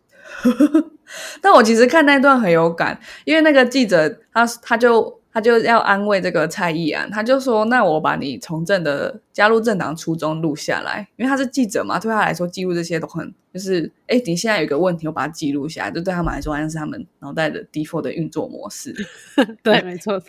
[1.43, 5.18] 但我其实看那段很有感，因为那个记者他他就。
[5.39, 18.93] 他就要安慰这个蔡意安，他就说：“那我把你从政的加入政党初衷录下来，因为他是记者嘛，对他来说记录这些都很就是，哎，你现在有一个问题，我把它记录下来，就对他们来说好像是他们脑袋的 default 的运作模式。
[19.63, 20.21] 对，没错。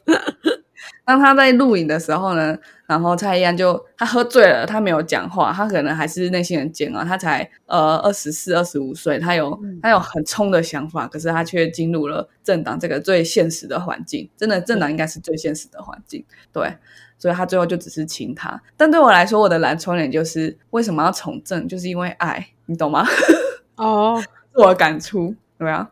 [1.05, 7.03] 当他在录影的时候呢，然后蔡依安就他喝醉了，他没有讲话，他可能还是内心很煎熬。
[7.03, 14.29] 他才呃二十四、二十五岁，他有他有很冲的想法，可是他却进入了政党这个最现实的环境。
[14.37, 16.23] 真的，政党应该是最现实的环境。
[16.53, 16.71] 对，
[17.17, 18.61] 所以他最后就只是亲他。
[18.77, 23.03] 但对我来说，我的蓝窗帘就是为什么要从政，就是因为爱你懂吗？
[23.77, 24.21] 哦，
[24.53, 25.89] 自我的感触，对啊。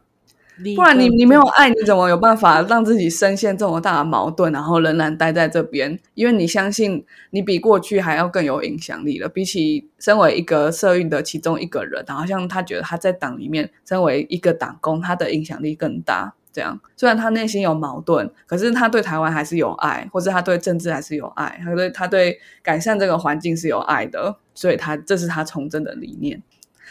[0.76, 5.99] 不然你你没有爱，你怎么有办法让自己深陷这么大的矛盾，然后仍然待在这边？
[6.16, 9.30] 因为你相信你比过去还要更有影响力了。
[9.30, 16.34] 比起身为一个社运的其中一个人，好像他觉得他在党里面身为一个党工，他的影响力更大。
[16.53, 26.41] 这样虽然他内心有矛盾，可是他对台湾还是有爱，或者他对政治还是有爱，他对他对改善这个环境是有爱的，所以他这是他从政的理念。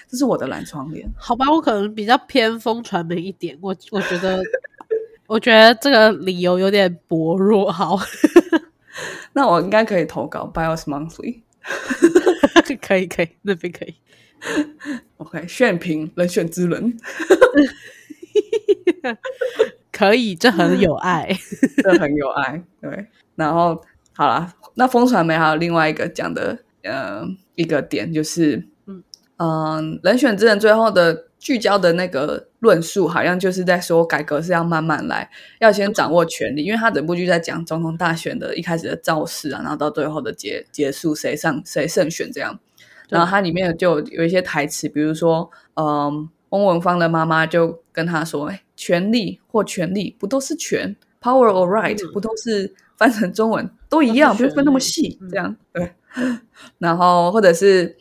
[0.08, 4.40] 这是我的蓝窗帘，好吧，我可能比较偏风传媒一点，我我觉得，
[5.26, 7.72] 我觉得这个理由有点薄弱。
[7.72, 7.98] 好，
[9.34, 11.40] 那我应该可以投稿 Bios Monthly，
[12.80, 13.94] 可以可以，那边可以。
[15.16, 16.96] OK，选评人选之人，
[19.90, 21.36] 可以，这很有爱，
[21.82, 22.62] 这很有爱。
[22.80, 23.82] 对，然后
[24.14, 27.26] 好了，那风传媒还有另外一个讲的，呃，
[27.56, 28.68] 一个点就是。
[29.38, 35.30] 嗯，人选之人最后的聚焦的那个论述，好像就是在说改革是要慢慢来，
[35.60, 42.58] 要先掌握权力，因为他整部剧在讲总统大选的一开始的造势啊，然后到最后的结结束，谁上谁胜选这样。
[43.10, 55.92] 然后它里面就有一些台词，比如说，嗯，翁文芳的妈妈就跟他说：“哎，权力或权力不都是权？Power or right 不都是翻成中文都一样，不用分那么细，这样对。
[56.78, 57.96] 然后或者是。”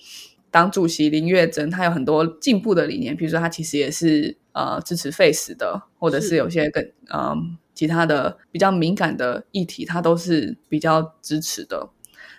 [0.55, 6.81] 党主席林月珍，他有很多进步的理念，比如说他其实也是呃支持废死的，或者是有些更
[7.13, 11.89] 嗯其他的比较敏感的议题，他都是比较支持的。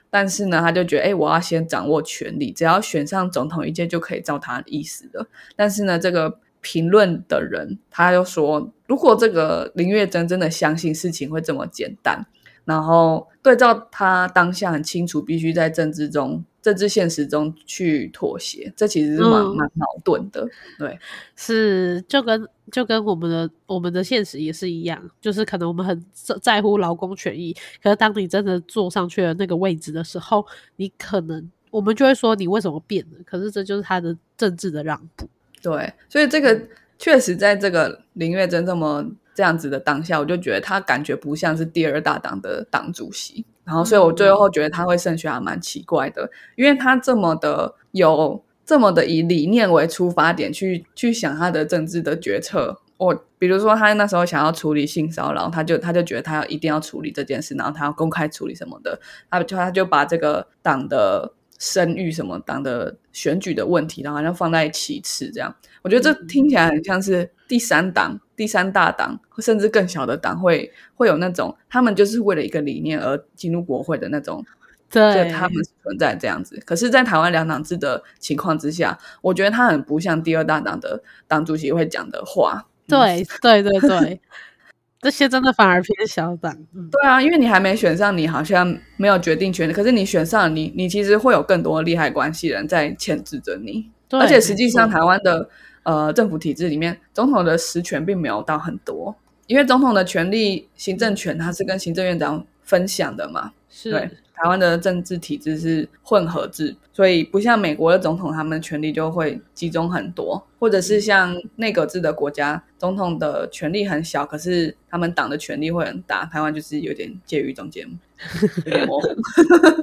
[0.09, 5.27] 但是呢，他就觉得，哎，我要先掌握权力，只要选上总统一届就可以照他的意思的。
[5.55, 12.27] 但是呢，这个评论的人他又说，如果这个林月珍真的相信事情会这么简单，
[12.67, 16.45] 然后对照他当下很清楚，必须在政治中。
[16.63, 20.45] 政治现实中去妥协，这其实是蛮蛮矛盾的。
[20.77, 20.99] 对，
[21.37, 26.05] 是就跟就跟我们的我们的现实也是一样，就是可能我们很
[26.43, 30.45] 在乎劳工权益，可是当你真的坐上去了那个位置的时候，
[30.75, 33.19] 你可能我们就会说你为什么变了？
[33.25, 35.29] 可是这就是他的政治的让步。
[35.63, 36.61] 对，所以这个
[36.99, 43.45] 确实在这个林月珍这么这样子的当下，我就觉得他感觉不像是第二大党的党主席。
[43.65, 52.81] 然后，所以我最后觉得他会胜选还蛮奇怪的，因为他这么的有这么的以理念为出发点去去想他的政治的决策。
[52.97, 65.55] 我比如说，他那时候想要处理性骚扰，他就他就觉得他要一定要处理这件事，然后他要公开处理什么的，他就他就把这个党的声誉什么党的选举的问题，然后好像放在其次这样。
[65.83, 68.21] 我觉得这听起来很像是第三党。
[68.37, 74.45] 第三大党甚至更小的党会会有那种，他们就是为了一个理念而进入国会的那种，
[74.91, 76.61] 对，他们存在这样子。
[76.67, 82.67] 可是，在台湾两党制的情况之下，我觉得他很不像第二大党的党主席会讲的话。
[82.87, 84.21] 对，对，对，对，
[85.01, 86.55] 这些真的反而偏小党。
[86.93, 89.73] 对啊，因为你还没选上，你好像没有决定权。
[89.73, 93.91] 可是你选上，你你其实会有更多利害关系人在牵制着你。
[94.11, 95.49] 而且实际上，台湾的
[95.87, 99.15] 呃政府体制里面，总统的实权并没有到很多，
[99.47, 103.53] 因为总统的权力、行政权他是跟行政院长分享的嘛。
[103.71, 104.11] 是。
[104.39, 116.27] 台湾的政治体制是混合制，所以不像美国的总统，他们权力就会集中很多，或者是像内阁制的国家，总统的权力很小，可是他们党的权力会很大。
[116.27, 117.89] 台湾就是有点介于中间，
[118.67, 119.09] 有点模糊。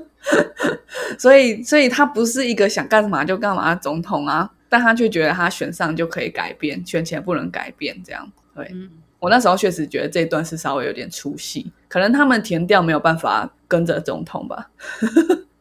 [1.17, 8.31] 所以，所以他不是一个想干嘛就干嘛的总统啊，但他却觉得他选上就可以改变，选前不能改变，这样。
[8.55, 8.75] 对。
[9.19, 14.71] 我那时候确实觉得这一段是稍微有点出戏，可能他们填掉没有办法跟着总统吧，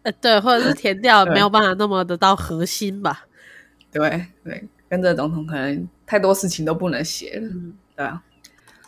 [0.03, 3.27] 呃，对，或者是填掉 没有办法那么的到核心吧，
[3.93, 7.53] 对对，跟着总统可能太多事情都不能写了，
[7.95, 8.23] 对啊。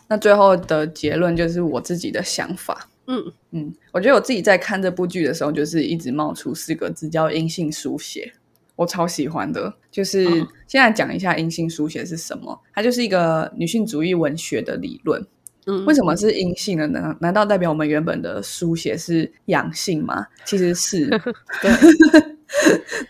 [0.07, 3.31] 那最后的结论就是我自己的想法，嗯。
[3.51, 8.33] 嗯，我觉得我自己在看这部剧的时候，就是一直冒出四个字叫阴性书写。
[8.75, 10.25] 我超喜欢的，就是
[10.67, 12.61] 现在讲一下阴性书写是什么。
[12.73, 15.25] 它就是一个女性主义文学的理论。
[15.67, 17.15] 嗯，为什么是阴性的呢？
[17.19, 20.27] 难道代表我们原本的书写是阳性吗？
[20.45, 21.07] 其实是，
[21.59, 21.71] 对，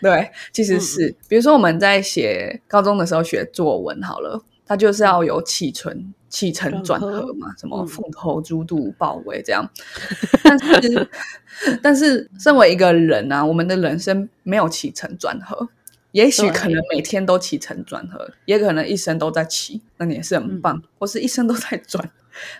[0.00, 1.14] 对，其实是。
[1.28, 9.70] 比如说我们在写高中的时候学作文，好了，它就是要有起承起承转合嘛，什么凤头猪肚豹尾这样。
[10.44, 11.08] 但是。
[11.82, 15.70] 但是，身为一个人啊，我们的人生没有起承转合，
[16.12, 22.10] 也许可能每天都起承转合，也可能一生都在起，那你也是很棒；或是一生都在转，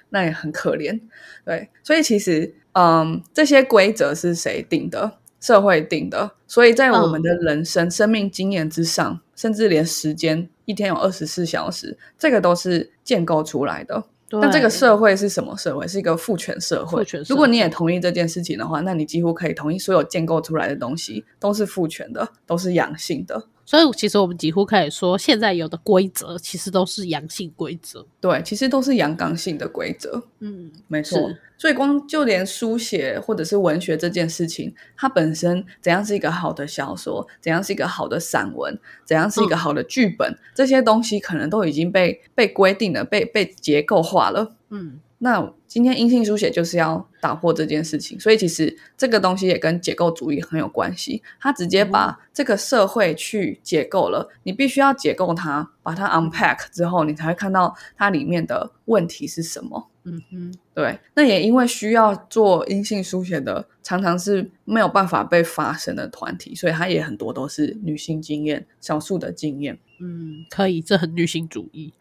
[0.08, 0.98] 那也很可怜。
[1.44, 5.18] 对，所以其实，嗯，这些规则是谁定的？
[5.40, 6.32] 社会定的。
[6.46, 14.04] 所以在我们的人生、生命经验之上，甚至连时间，一天有二十四小时，这个都是建构出来的。
[14.30, 15.86] 那这个社会是什么社会？
[15.86, 17.04] 是一个父权社会。
[17.28, 23.44] 如果你也同意这件事情的话，那你几乎可以同意所有建构出来的东西都是父权的，都是阳性的。
[23.66, 28.06] 所以，其实我们几乎可以说，现在有的规则其实都是阳性规则。
[28.20, 30.22] 对，其实都是阳刚性的规则。
[30.38, 31.28] 嗯，没错。
[31.58, 44.54] 所以，光就连书写或者是文学这件事情，它本身怎样是一个好的小说，怎样是一个好的散文，怎样是一个好的剧本，这些东西可能都已经被被规定了，被被结构化了。
[44.70, 45.00] 嗯。
[45.18, 51.22] 那今天阴性书写就是要打破这件事情，所以其实这个东西也跟解构主义很有关系。
[51.40, 59.90] 它直接把这个社会去解构了，你必须要解构它，把它 unpack 之后，你才会看到它里面的问题是什么。
[60.04, 60.98] 嗯哼，对。
[61.14, 69.78] 那也因为需要做阴性书写的，常常是没有办法被发生的团体，所以它也很多都是女性经验，少数的经验。
[69.98, 71.92] 嗯，可以，这很女性主义。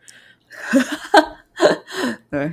[2.35, 2.51] 对，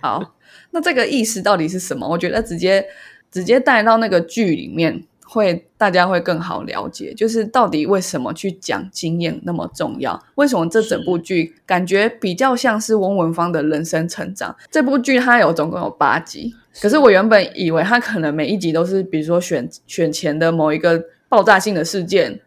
[0.00, 0.34] 好，
[0.70, 2.08] 那这个意思到底是什么？
[2.08, 2.86] 我觉得直接
[3.32, 10.22] 直接带到那个剧里面，会大家会更好了解，就是到底为什么去讲经验那么重要？
[10.36, 14.54] 为什么这整部剧感觉比较像是翁文芳的人生成长？
[14.70, 21.02] 这部剧它有总共有八集，可是我原本以为它可能每一集都是，比如说选选前的某一个。
[21.28, 22.40] 爆炸性的事件，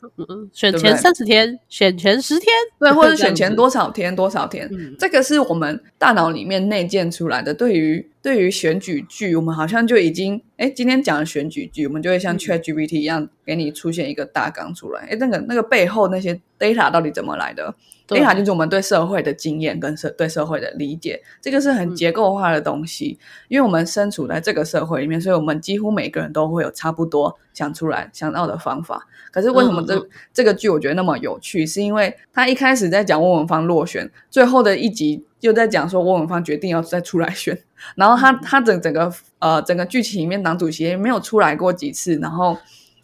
[0.53, 2.47] 选前三十天，选前十天，
[2.79, 7.53] 对， 或者选前多少天多少天，这个是我们大脑里面内建出来的。
[7.53, 15.07] 对于对于选举剧，我们好像就已经，哎，今天讲的选举剧，我们就会像 ChatGPT 一样，给你出现一个大纲出来。
[15.09, 17.73] 哎，那个那个背后那些 data 到底怎么来的
[18.05, 23.17] ？data 就是我们对社会的经验跟社对社会的理解，这个是很结构化的东西。
[23.47, 29.07] 因为我们身处在这个社会里面，所以我们几乎每个人都会有差不多想出来想到的方法。
[29.31, 31.65] 可是为什么这这个剧我觉得那么有趣？
[31.65, 37.57] 是因为他一开始在讲翁文芳落选，最后的一集又在讲说翁文芳决定要再出来选，
[37.95, 42.57] 然后他他整整个呃整个剧情里面党主席也没有出来过几次，然后。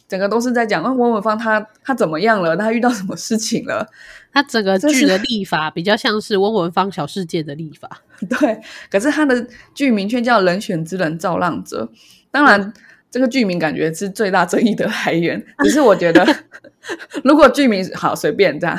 [0.06, 2.56] 整个都是在讲，翁文芳他他怎么样了？
[2.56, 3.88] 他遇到什么事情了？
[4.32, 8.62] 他整个剧的立法比较像是翁文芳小世界的立法， 对。
[8.92, 11.90] 可是他的剧名却叫《人选之人造浪者》，
[12.30, 12.72] 当然
[13.14, 15.40] 这个剧名感觉是最大争议的来源。
[15.64, 16.26] 只是我觉得，
[17.24, 18.76] 如果剧名好随便这样，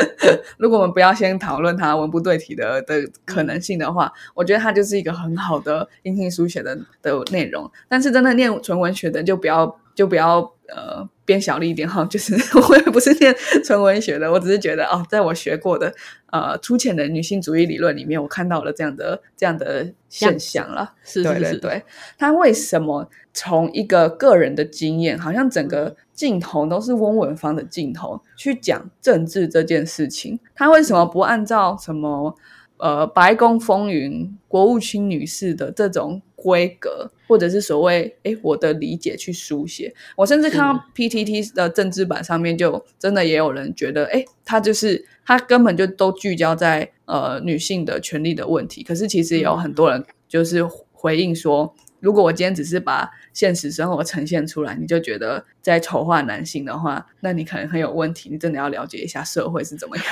[0.56, 7.70] 如果我们不要先讨论它文不对题的的可能性的话，我觉得它就是一个很好的音性书写的的内容。
[7.86, 9.78] 但是真的念纯文学的就不要。
[9.96, 12.34] 就不要呃变小了一点哈，就是
[12.68, 15.90] 我也不是念纯文学的，我只是觉得哦，在我学过的
[16.30, 20.92] 呃粗浅的女性主义理论里面，我看到了这样的这样的现象了。
[21.02, 21.82] 是，对对对。
[22.18, 30.38] 他为什么从一个个人的经验，好像整个镜头都是翁文芳的镜头去讲政治这件事情？
[30.54, 32.34] 他为什么不按照什么
[32.78, 39.94] 呃白宫风云国务卿女士的这种规格，或者是所谓哎我的理解去书写。
[40.16, 48.82] 我甚至看到 PTT 的政治版上面就真的也有人觉得，哎，他就是他根本就都聚焦在呃女性的权利的问题。
[48.82, 50.64] 可是其实也有很多人就是
[50.94, 51.74] 回应说。
[52.06, 58.28] 如果我今天只是把现实生活呈现出来，你就觉得在丑化男性的话，那你可能很有问题。
[58.30, 60.04] 你真的要了解一下社会是怎么样。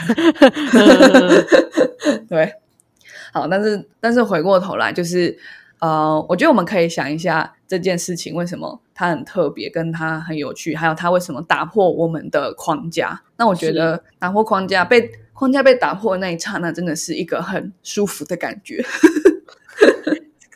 [2.29, 2.53] 对，
[3.33, 5.39] 好，但是但是回过头来，就是
[5.79, 13.23] 呃，我觉得我们可以想一下这件事情为什么它很特别，跟它很有趣，还有它为什么打破我们的框架。
[13.37, 18.85] 那我觉得打破框架，被框架被打破那一刹那，真的是一个很舒服的感觉。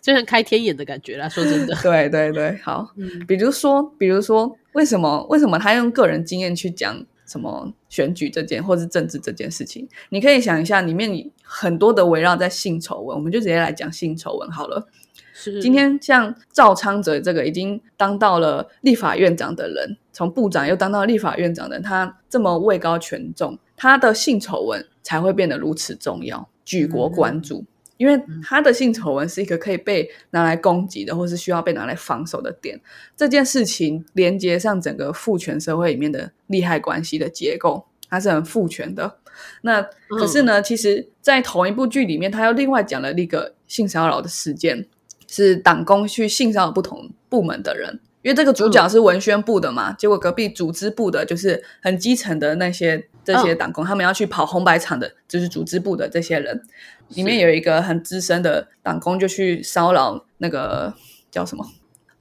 [0.08, 1.76] 就像开天眼的感觉啦， 说真的。
[1.82, 2.90] 对对对，好。
[2.96, 9.86] 嗯，比如说，比如说，为什么为什么他用个人经验去讲什么选举这件，或是政治这件事情？
[10.08, 14.88] 你可以想一下，里面很多的围绕在性丑闻，我们就直接来讲性丑闻好了。
[15.34, 15.60] 是。
[15.60, 27.66] 今天像赵昌哲这个已经当到了立法院长的人，从部长又当到立法院长的，他这么位高权重，他的性丑闻才会变得如此重要，举国关注。
[27.98, 32.80] 因为他的性丑闻是一个可以被拿来攻击的，或是需要被拿来防守的点。
[33.14, 39.18] 这件事情连接上整个父权社会里面的利害关系的结构，它是很父权的。
[39.62, 44.86] 那可是呢，其实，在同一部剧里面，他又另外讲了一个性骚扰的事件，
[45.28, 48.00] 是党工去性骚扰不同部门的人。
[48.28, 56.62] 因为这个主角是文宣部的嘛，结果隔壁组织部的就是很基层的那些这些党工，他们要去跑红白场的，就是组织部的这些人，
[57.08, 60.92] 里面有一个很资深的党工就去骚扰那个
[61.30, 61.64] 叫什么？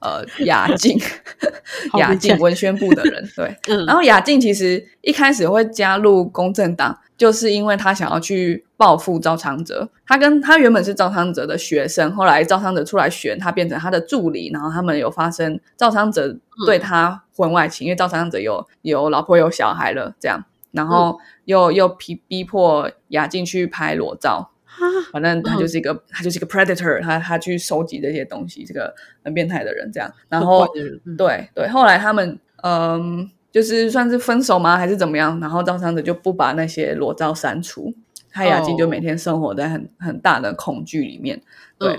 [0.00, 0.96] 呃，雅静，
[1.98, 9.88] 雅静文宣部的人，对，然后雅静其实一开始会加入公正党，就是因为他想要去报复赵昌哲。
[10.06, 24.50] 他跟他原本是赵昌哲的学生，后来赵昌哲出来选，他变成他的助理，然后他们有发生赵昌哲对他婚外情，因为赵昌哲有有老婆有小孩了，这样，然后又又逼逼迫雅静去拍裸照。
[25.12, 30.12] 反正他就是一个，他就是一个 predator，他他去收集这些东西，这个很变态的人这样。
[30.28, 30.66] 然后
[31.16, 35.38] 对对，后来他们嗯，就是算是分手吗，还是怎么样？
[35.40, 37.94] 然后赵三子就不把那些裸照删除，
[38.30, 41.40] 他雅静就每天生活在很很大的恐惧里面。
[41.78, 41.98] 对，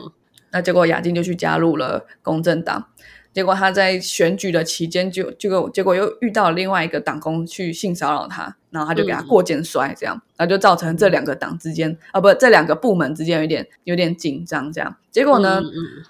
[0.51, 2.88] 那结果雅静就去加入了公正党。
[3.32, 14.95] 结果他在选举的期间，就结果结果又遇到另外一个党工去性骚扰他，然后他就给他过肩摔，这样，然后就造成这两个党之间啊，不，这两个部门之间有点有点紧张，这样。
[15.11, 15.61] 结果呢，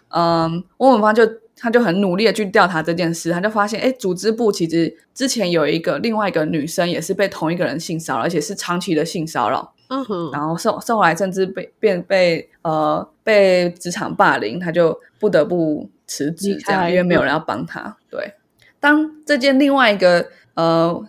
[0.10, 15.90] 嗯，翁文芳就他就很努力的去调查这件事，他就发现，哎，组织部其实之前有一个另外一个女生也是被同一个人性骚扰，而且是长期的性骚扰，嗯哼，然后后后来甚至被变被呃被职场霸凌，他就不得不。
[16.12, 17.96] 辞职这样，因为没有人要帮他。
[18.10, 18.34] 对，
[18.80, 21.06] 当这件另外一个呃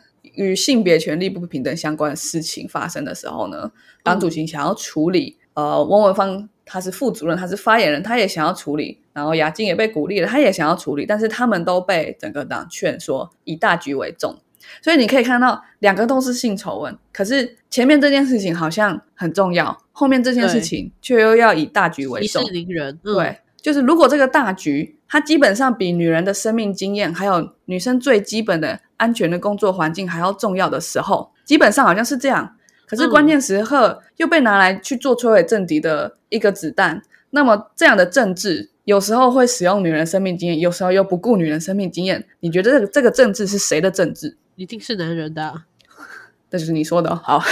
[0.47, 3.71] 与性别权利不平等相关的事情发生的时候呢，
[4.03, 14.39] 党主席想要处理，呃，翁文芳他是副主任，他是发言人，他也想要处理，然后雅静也被鼓励了，他也想要处理，但是他们都被整个党劝说以大局为重。
[14.83, 22.45] 所以你可以看到，两个都是性丑闻，可是前面这件事情好像很重要，后面这件事情却又要以大局为重。
[22.45, 23.39] 息事人，对。
[23.61, 32.57] 就是如果这个大局，它基本上比女人的生命经验，还有女生最基本的安全的工作环境还要重要的时候，基本上好像是这样。
[32.87, 37.03] 可是关键时刻又被拿来去做摧毁政敌的一个子弹。
[37.31, 42.25] 那么这样的政治，有时候会使用女人生命经验，有时候又不顾女人生命经验。
[42.39, 44.37] 你觉得这个这个政治是谁的政治？
[44.55, 45.63] 一定是男人的。
[46.49, 47.43] 这就是你说的好。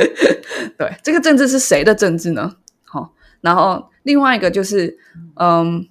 [0.76, 2.56] 对，这个政治是谁的政治呢？
[2.84, 3.88] 好，然后。
[4.02, 4.96] 另外一个就是，
[5.34, 5.86] 嗯，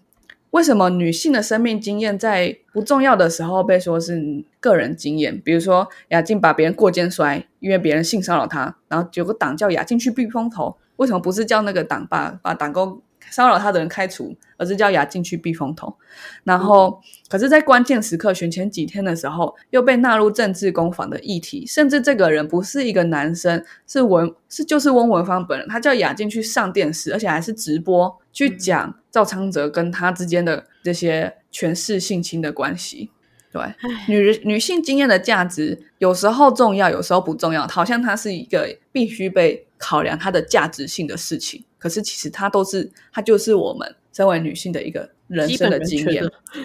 [0.51, 5.39] 为什么女性的生命经验在不重要的时候被说是个人经验？
[5.41, 13.01] 比如说雅静把别人过肩摔，因为别人性骚扰她，然后有个党叫雅静去避风头，为什么不是叫那个党把把党工？
[13.29, 15.95] 骚扰她的人开除，而是叫雅静去避风头。
[16.43, 16.99] 然后，
[17.29, 21.63] 可是，在关键时刻选前几天的时候，又被纳入政治攻防的议题。
[21.67, 33.11] 甚至这个人不是一个男生，是文是就是翁文芳本人，他叫雅静去上电视，而且还是直播去讲赵昌泽跟他之间的这些权势性侵的关系。
[33.51, 33.61] 对，
[34.07, 41.63] 女人女性经验的价值有时候重要，有时候不重要，好像它是一个必须被考量它的价值性的事情。
[41.77, 46.21] 可是其实它都是，它就是我们身为女性的一个人生的经验。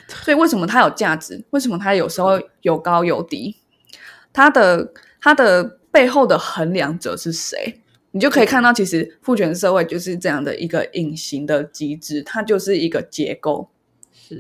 [0.09, 1.41] 所以为什么它有价值？
[1.51, 2.33] 为什么它有时候
[2.63, 3.55] 有高有低？
[4.33, 7.81] 它的它的背后的衡量者是谁？
[8.11, 13.69] 你就可以看到，其实父权社会就是这样的一个隐形的机制，它就是一个结构，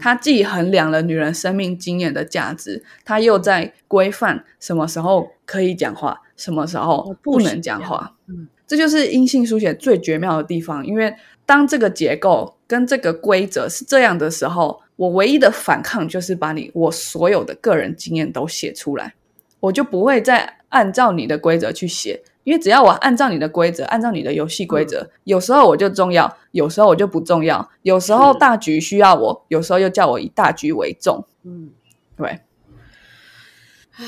[0.00, 8.16] 它既衡量了女人生命经验的价值，它又在规范什么时候可以讲话，什么时候不能讲话。
[8.26, 11.14] 嗯，这就是阴性书写最绝妙的地方，因为
[11.46, 19.14] 当这个结构跟这个规则是这样的时候，我唯一的反抗就是把你我所有的个人经验都写出来，
[19.60, 22.20] 我就不会再按照你的规则去写。
[22.42, 31.24] 因为只要我按照你的规则，按照你的游戏规则，有时候我就重要，有时候我就不重要，有时候大局需要我，有时候又叫我以大局为重。
[31.44, 31.70] 嗯，
[32.16, 32.40] 对。
[33.94, 34.04] 唉，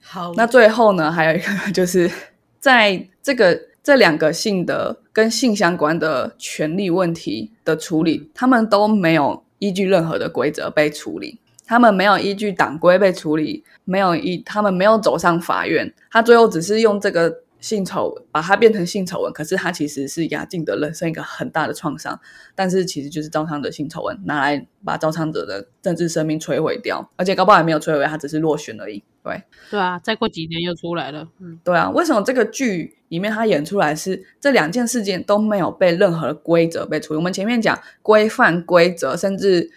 [0.00, 0.34] 好。
[0.36, 2.10] 那最后呢，还有一个就是
[2.58, 11.38] 在这个这两个性的跟性相关的权利问题的处理，他们都没有依据任何的规则被处理。
[11.66, 22.20] 他们没有依据党规被处理，没有依他们没有走上法院，他最后只是用这个性丑把它变成性丑闻，可是他其实是雅静的人生一个很大的创伤，
[22.54, 29.02] 但是其实就是赵昌的性丑闻拿来把赵昌哲的政治生命摧毁掉，而且高宝也没有摧毁，他只是落选而已。
[29.24, 31.26] 对，对啊，再过几年又出来了。
[31.40, 37.16] 嗯，对啊，为什么这个剧里面他演出来是这两件事件都没有被任何规则被处理？
[37.16, 39.70] 我们前面讲规范规则，甚至。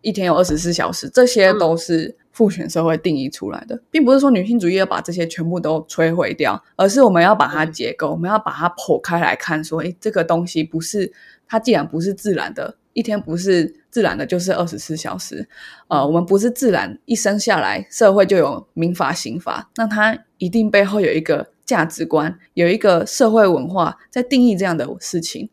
[0.00, 11.12] 一天有二十四小时，这些都是父权社会定义出来的，并不是说女性主义要把这些全部都摧毁掉，而是我们要把它结构，我们要把它剖开来看，说，诶，这个东西不是
[11.48, 15.48] 它，既然不是自然的，一天不是自然的，就是二十四小时，
[15.88, 25.50] 呃，我们不是自然一生下来社会就有民法刑法，那它一定背后有一个价值观，有一个社会文化在定义这样的事情。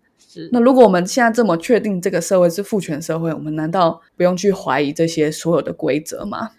[0.52, 6.52] 那如果我们现在这么确定这个社会是父权社会，我们难道不用去怀疑这些所有的规则吗？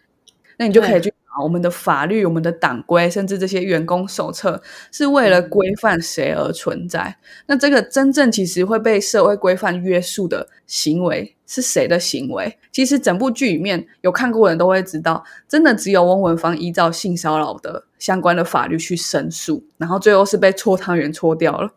[0.57, 7.19] 那你就可以去找我们的法律、我们的党规，甚至这些员工手册是为了规范谁而存在？
[7.47, 12.59] 那这个真正其实会被社会规范约束的行为是谁的行为？
[12.73, 21.71] 其实整部剧里面有看过的人都会知道，真的只有翁文芳依照性骚扰的相关的法律去申诉，然后最后是被搓汤圆搓掉了。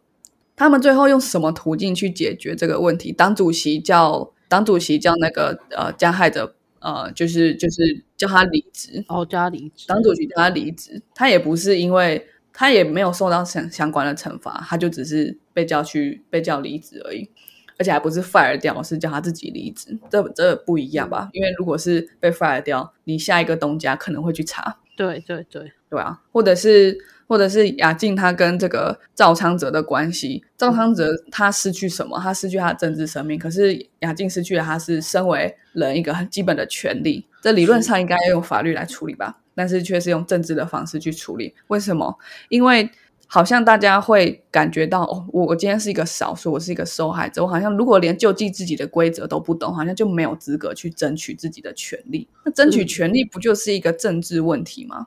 [0.55, 3.11] 他们最后用什么途径去解决这个问题？
[3.11, 9.87] 党主席叫党主席叫那个呃加害者呃，就是就是叫他离职哦，叫他离职。
[9.87, 17.29] 党主席叫他离职，他也不是因为他也没有受到相相关的惩罚，他就只是被叫去被叫离职而已，
[17.77, 21.29] 而且还不是 fire 掉，是叫他自己离职，这这不一样吧？
[21.31, 24.77] 因为如果是被 fire 掉，你下一个东家可能会去查，
[25.07, 26.97] 对对对对啊，或者是。
[27.29, 32.19] 或者是雅静她跟这个赵昌泽的关系，赵昌泽他失去什么？
[32.19, 37.23] 他失去他的政治生命，可是雅静失去了他是身为人一个很基本的权利。
[37.39, 41.53] 这理论上应该要用法律来处理吧，但是却是用政治的方式去处理。
[41.67, 42.17] 为什么？
[42.49, 42.89] 因为
[43.31, 52.27] 好像大家会感觉到，哦，我我今天是一个少数，我是一个受害者，我好像如果连救济自己的规则都不懂，好像就没有资格去争取自己的权利。
[52.43, 55.05] 那争取权利不就是一个政治问题吗？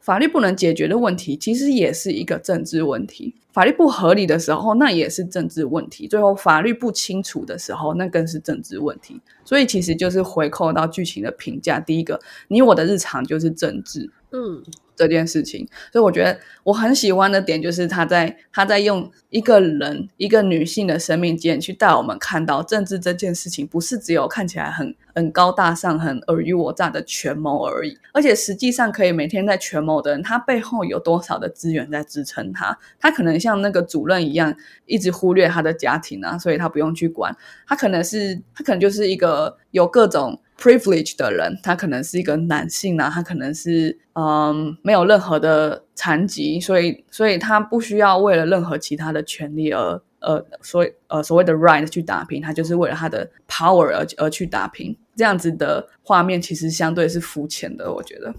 [0.00, 3.36] 法律不能解决的问题，其实也是一个政治问题。
[3.52, 6.08] 法律不合理的时候，那也是政治问题。
[6.08, 9.20] 最后，法律不清楚的时候，那更是政治问题。
[9.44, 11.78] 所以，其实就是回扣到剧情的评价。
[11.78, 14.10] 第一个，你我的日常就是政治。
[14.32, 14.60] 嗯。
[14.96, 32.78] 这件事情，所以我觉得我很喜欢的点就是他在他在用一个人一个女性的生命经验去带我们看到政治这件事情，不是只有看起来很很高大上、很尔虞我诈的权谋而已，而且实际上可以每天在权谋的人，他背后有多少的资源在支撑他？
[33.00, 34.54] 他可能像那个主任一样，
[34.86, 37.36] 一直忽略他的家庭啊，所以他不用去管。
[37.66, 40.40] 他可能是他可能就是一个有各种。
[40.58, 54.96] Privilege 的人，他可能是一个男性啊，他可能是嗯没有任何的残疾，所以所以他不需要为了任何其他的权利而呃所呃所谓的 right 去打拼，他就是为了他的 power 而而去打拼。
[55.16, 58.34] 这样子的画面其实相对是肤浅的，我觉得。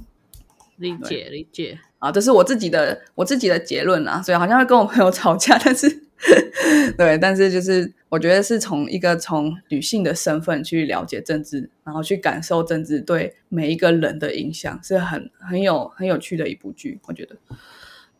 [0.78, 6.02] 理解理解啊，这是我自己的我自己的结论啊，所以好像会跟我朋友吵架，但是。
[6.98, 16.98] 对，但是就是我觉得是从一个从女性的身份去了解政治，然后去感受政治对每一个人的影响，是很很有很有趣的一部剧。
[17.08, 17.36] 我觉得，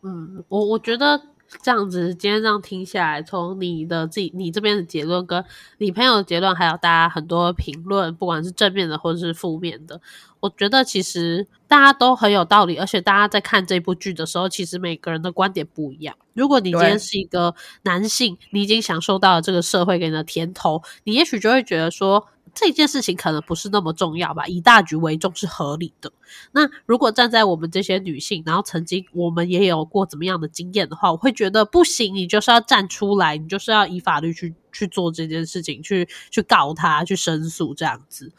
[0.02, 1.18] 嗯，我我觉得
[1.62, 5.42] 这样子今天这样听下来，从你的自己你这边的结论，跟
[5.78, 9.98] 你朋友的结论，还有大家很多评论，不管是正面的或者是负面的。
[10.46, 16.16] 我觉得其实大家都很有道理，而且大家在看这部剧的时候，其实每个人的观点不一样。
[16.34, 26.12] 如果你今天是一个男性，你已经享受到了这个社会给你的甜头，你也许就会觉得说，这件事情可能不是那么重要吧，以大局为重是合理的。
[26.52, 38.32] 那如果站在我们这些女性，然后曾经我们也有过怎么样的经验的话，我会觉得不行，你就是要站出来，你就是要以法律去去做这件事情，去去告他，去申诉这样子。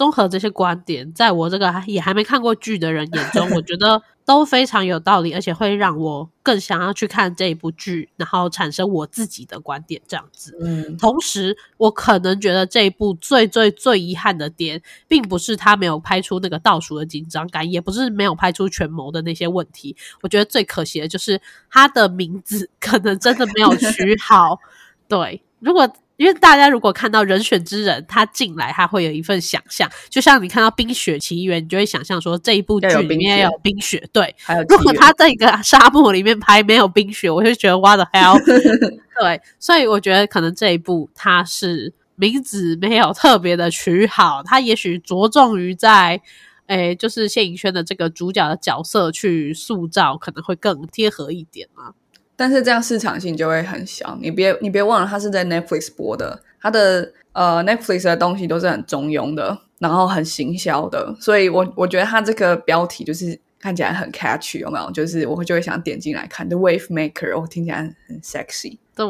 [0.00, 10.56] 综合这些观点，在我这个也还没看过剧的人眼中，我觉得都非常有道理，而且会让我更想要去看这一部剧，然后产生我自己的观点这样子。
[10.62, 19.94] 嗯，同时，我可能觉得这一部最最最遗憾的点，并不是他没有拍出那个倒数的紧张感，也不是没有拍出权谋的那些问题。
[20.22, 21.38] 我觉得最可惜的就是
[21.70, 24.58] 他的名字可能真的没有取好。
[25.06, 25.86] 对，如果。
[26.20, 34.06] 因为大家如果看到人选之人，他进来，他会有一份想象，就像你看到《冰雪奇缘》，你就会想象说这一部剧里面有冰雪。
[34.12, 34.36] 对，
[34.68, 38.38] 如果他在一个沙漠里面拍没有冰雪，我就觉得哇的 hell。
[39.18, 46.20] 对，所以我觉得可能这一部他是名字没有特别的取好，他也许着重于在
[46.66, 51.94] 诶，就是谢颖轩的这个主角的角色去塑造，可能会更贴合一点嘛。
[52.40, 64.90] 但是这样市场性就会很小，你别你别忘了，它是在 Netflix 播的，它的呃 Netflix 的东西都是很中庸的，然后很行销的，所以我我觉得它这个标题就是看起来很 catchy，有没有？
[64.90, 68.78] 就是我就会想点进来看，The Wave Maker，我听起来很 sexy。
[68.96, 69.06] 对，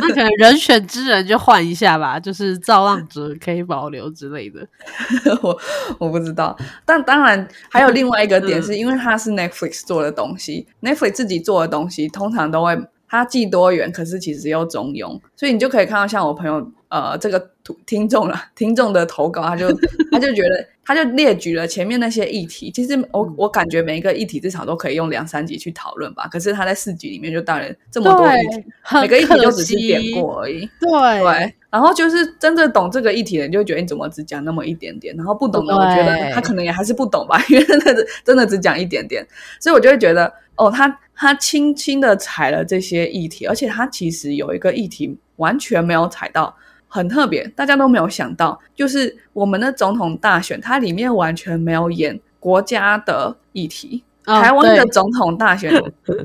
[0.00, 4.66] 那可能人选之人就换一下吧， 就是造浪者可以保留之类的。
[5.42, 5.58] 我
[5.98, 12.76] 我不知道，但当然还有另外一个点，是 因为它是 Netflix 做的东西，Netflix 自己做的东西通常都会
[13.08, 16.70] 它既多元，可是其实又中庸，所以你就可以看到像我朋友。
[16.90, 17.50] 呃，这个
[17.86, 19.68] 听众了，听众的投稿，他就
[20.12, 22.70] 他就觉得，他就列举了前面那些议题。
[22.70, 26.28] 其实我我感觉每一个议题至少都可以用两三集去讨论吧。
[26.30, 28.64] 可是他在四集里面就当然这么多议题，
[29.00, 30.68] 每个议题就只是点过而已。
[30.80, 30.90] 对
[31.22, 35.16] 对，然后就是真正懂这个议题的人，就觉得你怎么只讲那么一点点？
[35.16, 39.26] 然后不懂的，我觉得他可能也还是不懂吧， 因为真的真的只讲一点点。
[39.60, 46.54] 所以我就会觉得，哦，他他轻轻的踩了这些议题，而且他其实有一个议题完全没有踩到。
[46.94, 54.04] 很特别，大家都没有想到，就是我们的总统大选，它里面完全没有演国家的议题。
[54.24, 55.74] 台湾的总统大选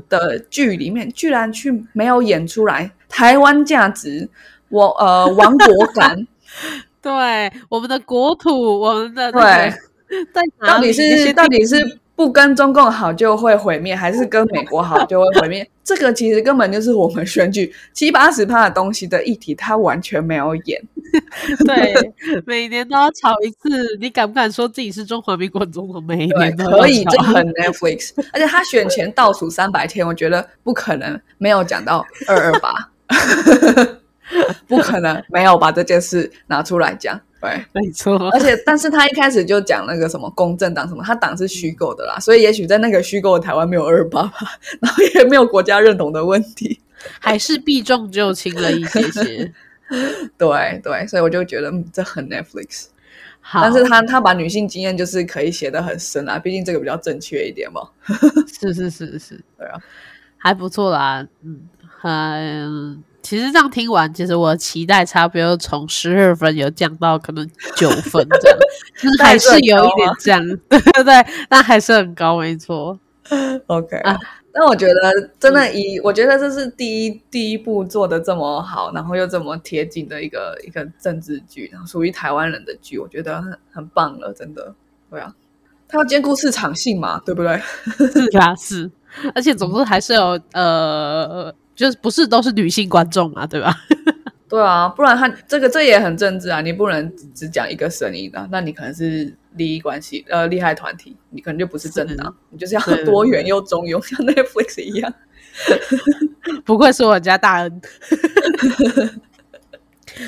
[0.08, 4.28] 的剧里面，居然去没有演出来台湾价值，
[4.68, 6.24] 我呃亡国感。
[7.02, 9.74] 对，我们的国土，我们的对，
[10.32, 11.98] 在到底是到底是。
[12.20, 15.66] 不跟中共好就会毁灭，还是跟美国好就会毁灭？
[15.82, 20.78] 这个其实根本就是我们选举七八十趴的东西的议题，他完全没有演。
[21.64, 21.94] 对，
[22.44, 23.96] 每年都要吵一次。
[23.98, 26.04] 你敢不敢说自己是中华民国总统？
[26.04, 28.12] 每年可以，这很 Netflix。
[28.34, 32.90] 而且他选前倒数三百天，我觉得不可能没有讲到二二八，
[34.66, 37.20] 不可能没有把这件事拿出来讲。
[37.40, 38.28] 对，没错。
[38.32, 44.46] 而且，但是他一开始就讲那个什么公正党什么，他党是虚构的啦，所以也许在那个虚构的台湾没有二八八，
[44.78, 46.78] 然后也没有国家认同的问题，
[47.18, 49.52] 还是避重就轻了一些些。
[50.36, 52.88] 对对，所以我就觉得嗯这很 Netflix。
[53.40, 57.80] 好，但是他他把女性经验就是可以写的很深啊，毕竟这个比较正确一点嘛。
[58.60, 59.80] 是是是是，对啊，
[60.36, 63.02] 还不错啦，嗯，很。
[63.22, 68.58] 其实这样听完，其实我期待差不多从十二分有降到可能九分这样，
[68.96, 72.98] 就是还是有一点降，对对对，但还是很高，没错。
[73.66, 74.18] OK 啊，
[74.52, 84.74] 但我觉得真的以，我觉得这是第一第一部做的这么好，然后又这么贴近的一个一个政治剧，然后属于台湾人的剧，我觉得很很棒了，真的。
[85.10, 85.34] 对啊，
[85.86, 87.60] 它要兼顾市场性嘛，对不对？
[88.30, 88.90] 是啊，是，
[89.34, 91.54] 而且总之还是有呃。
[91.80, 93.74] 就是不是都是女性观众嘛，对吧？
[94.50, 105.10] 对啊，不然他这个这也很政治啊，你不能只讲一个声音的，那你可能是利益关系呃利害团体，你可能就不是政党，你就是要多元又中庸，像 Netflix 一样。
[106.66, 107.80] 不愧是我家大恩。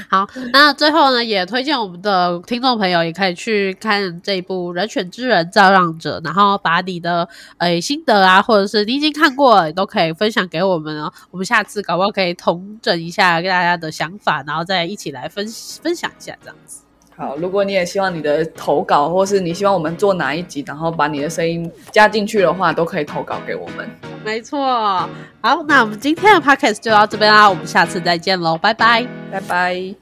[0.09, 7.29] 好，那最后呢，也推荐我们的听众朋友也可以去看这一部《人选之人造让者》，然后把你的
[7.59, 11.13] 呃心得啊，或者是你已经看过，都可以分享给我们哦。
[11.31, 15.47] 我们下次搞不好可以同整一下跟大家的想法，然后再一起来分
[15.83, 16.83] 分享一下这样子。
[17.17, 23.89] 好，如果你也希望你的投稿，或是你希望我们做哪一集，然后把你的声音加进去的话，都可以投稿给我们。
[24.25, 24.59] 没错，
[25.41, 30.02] 好，那我们今天的 podcast 就到这边啦，我们下次再见喽，拜拜，拜拜。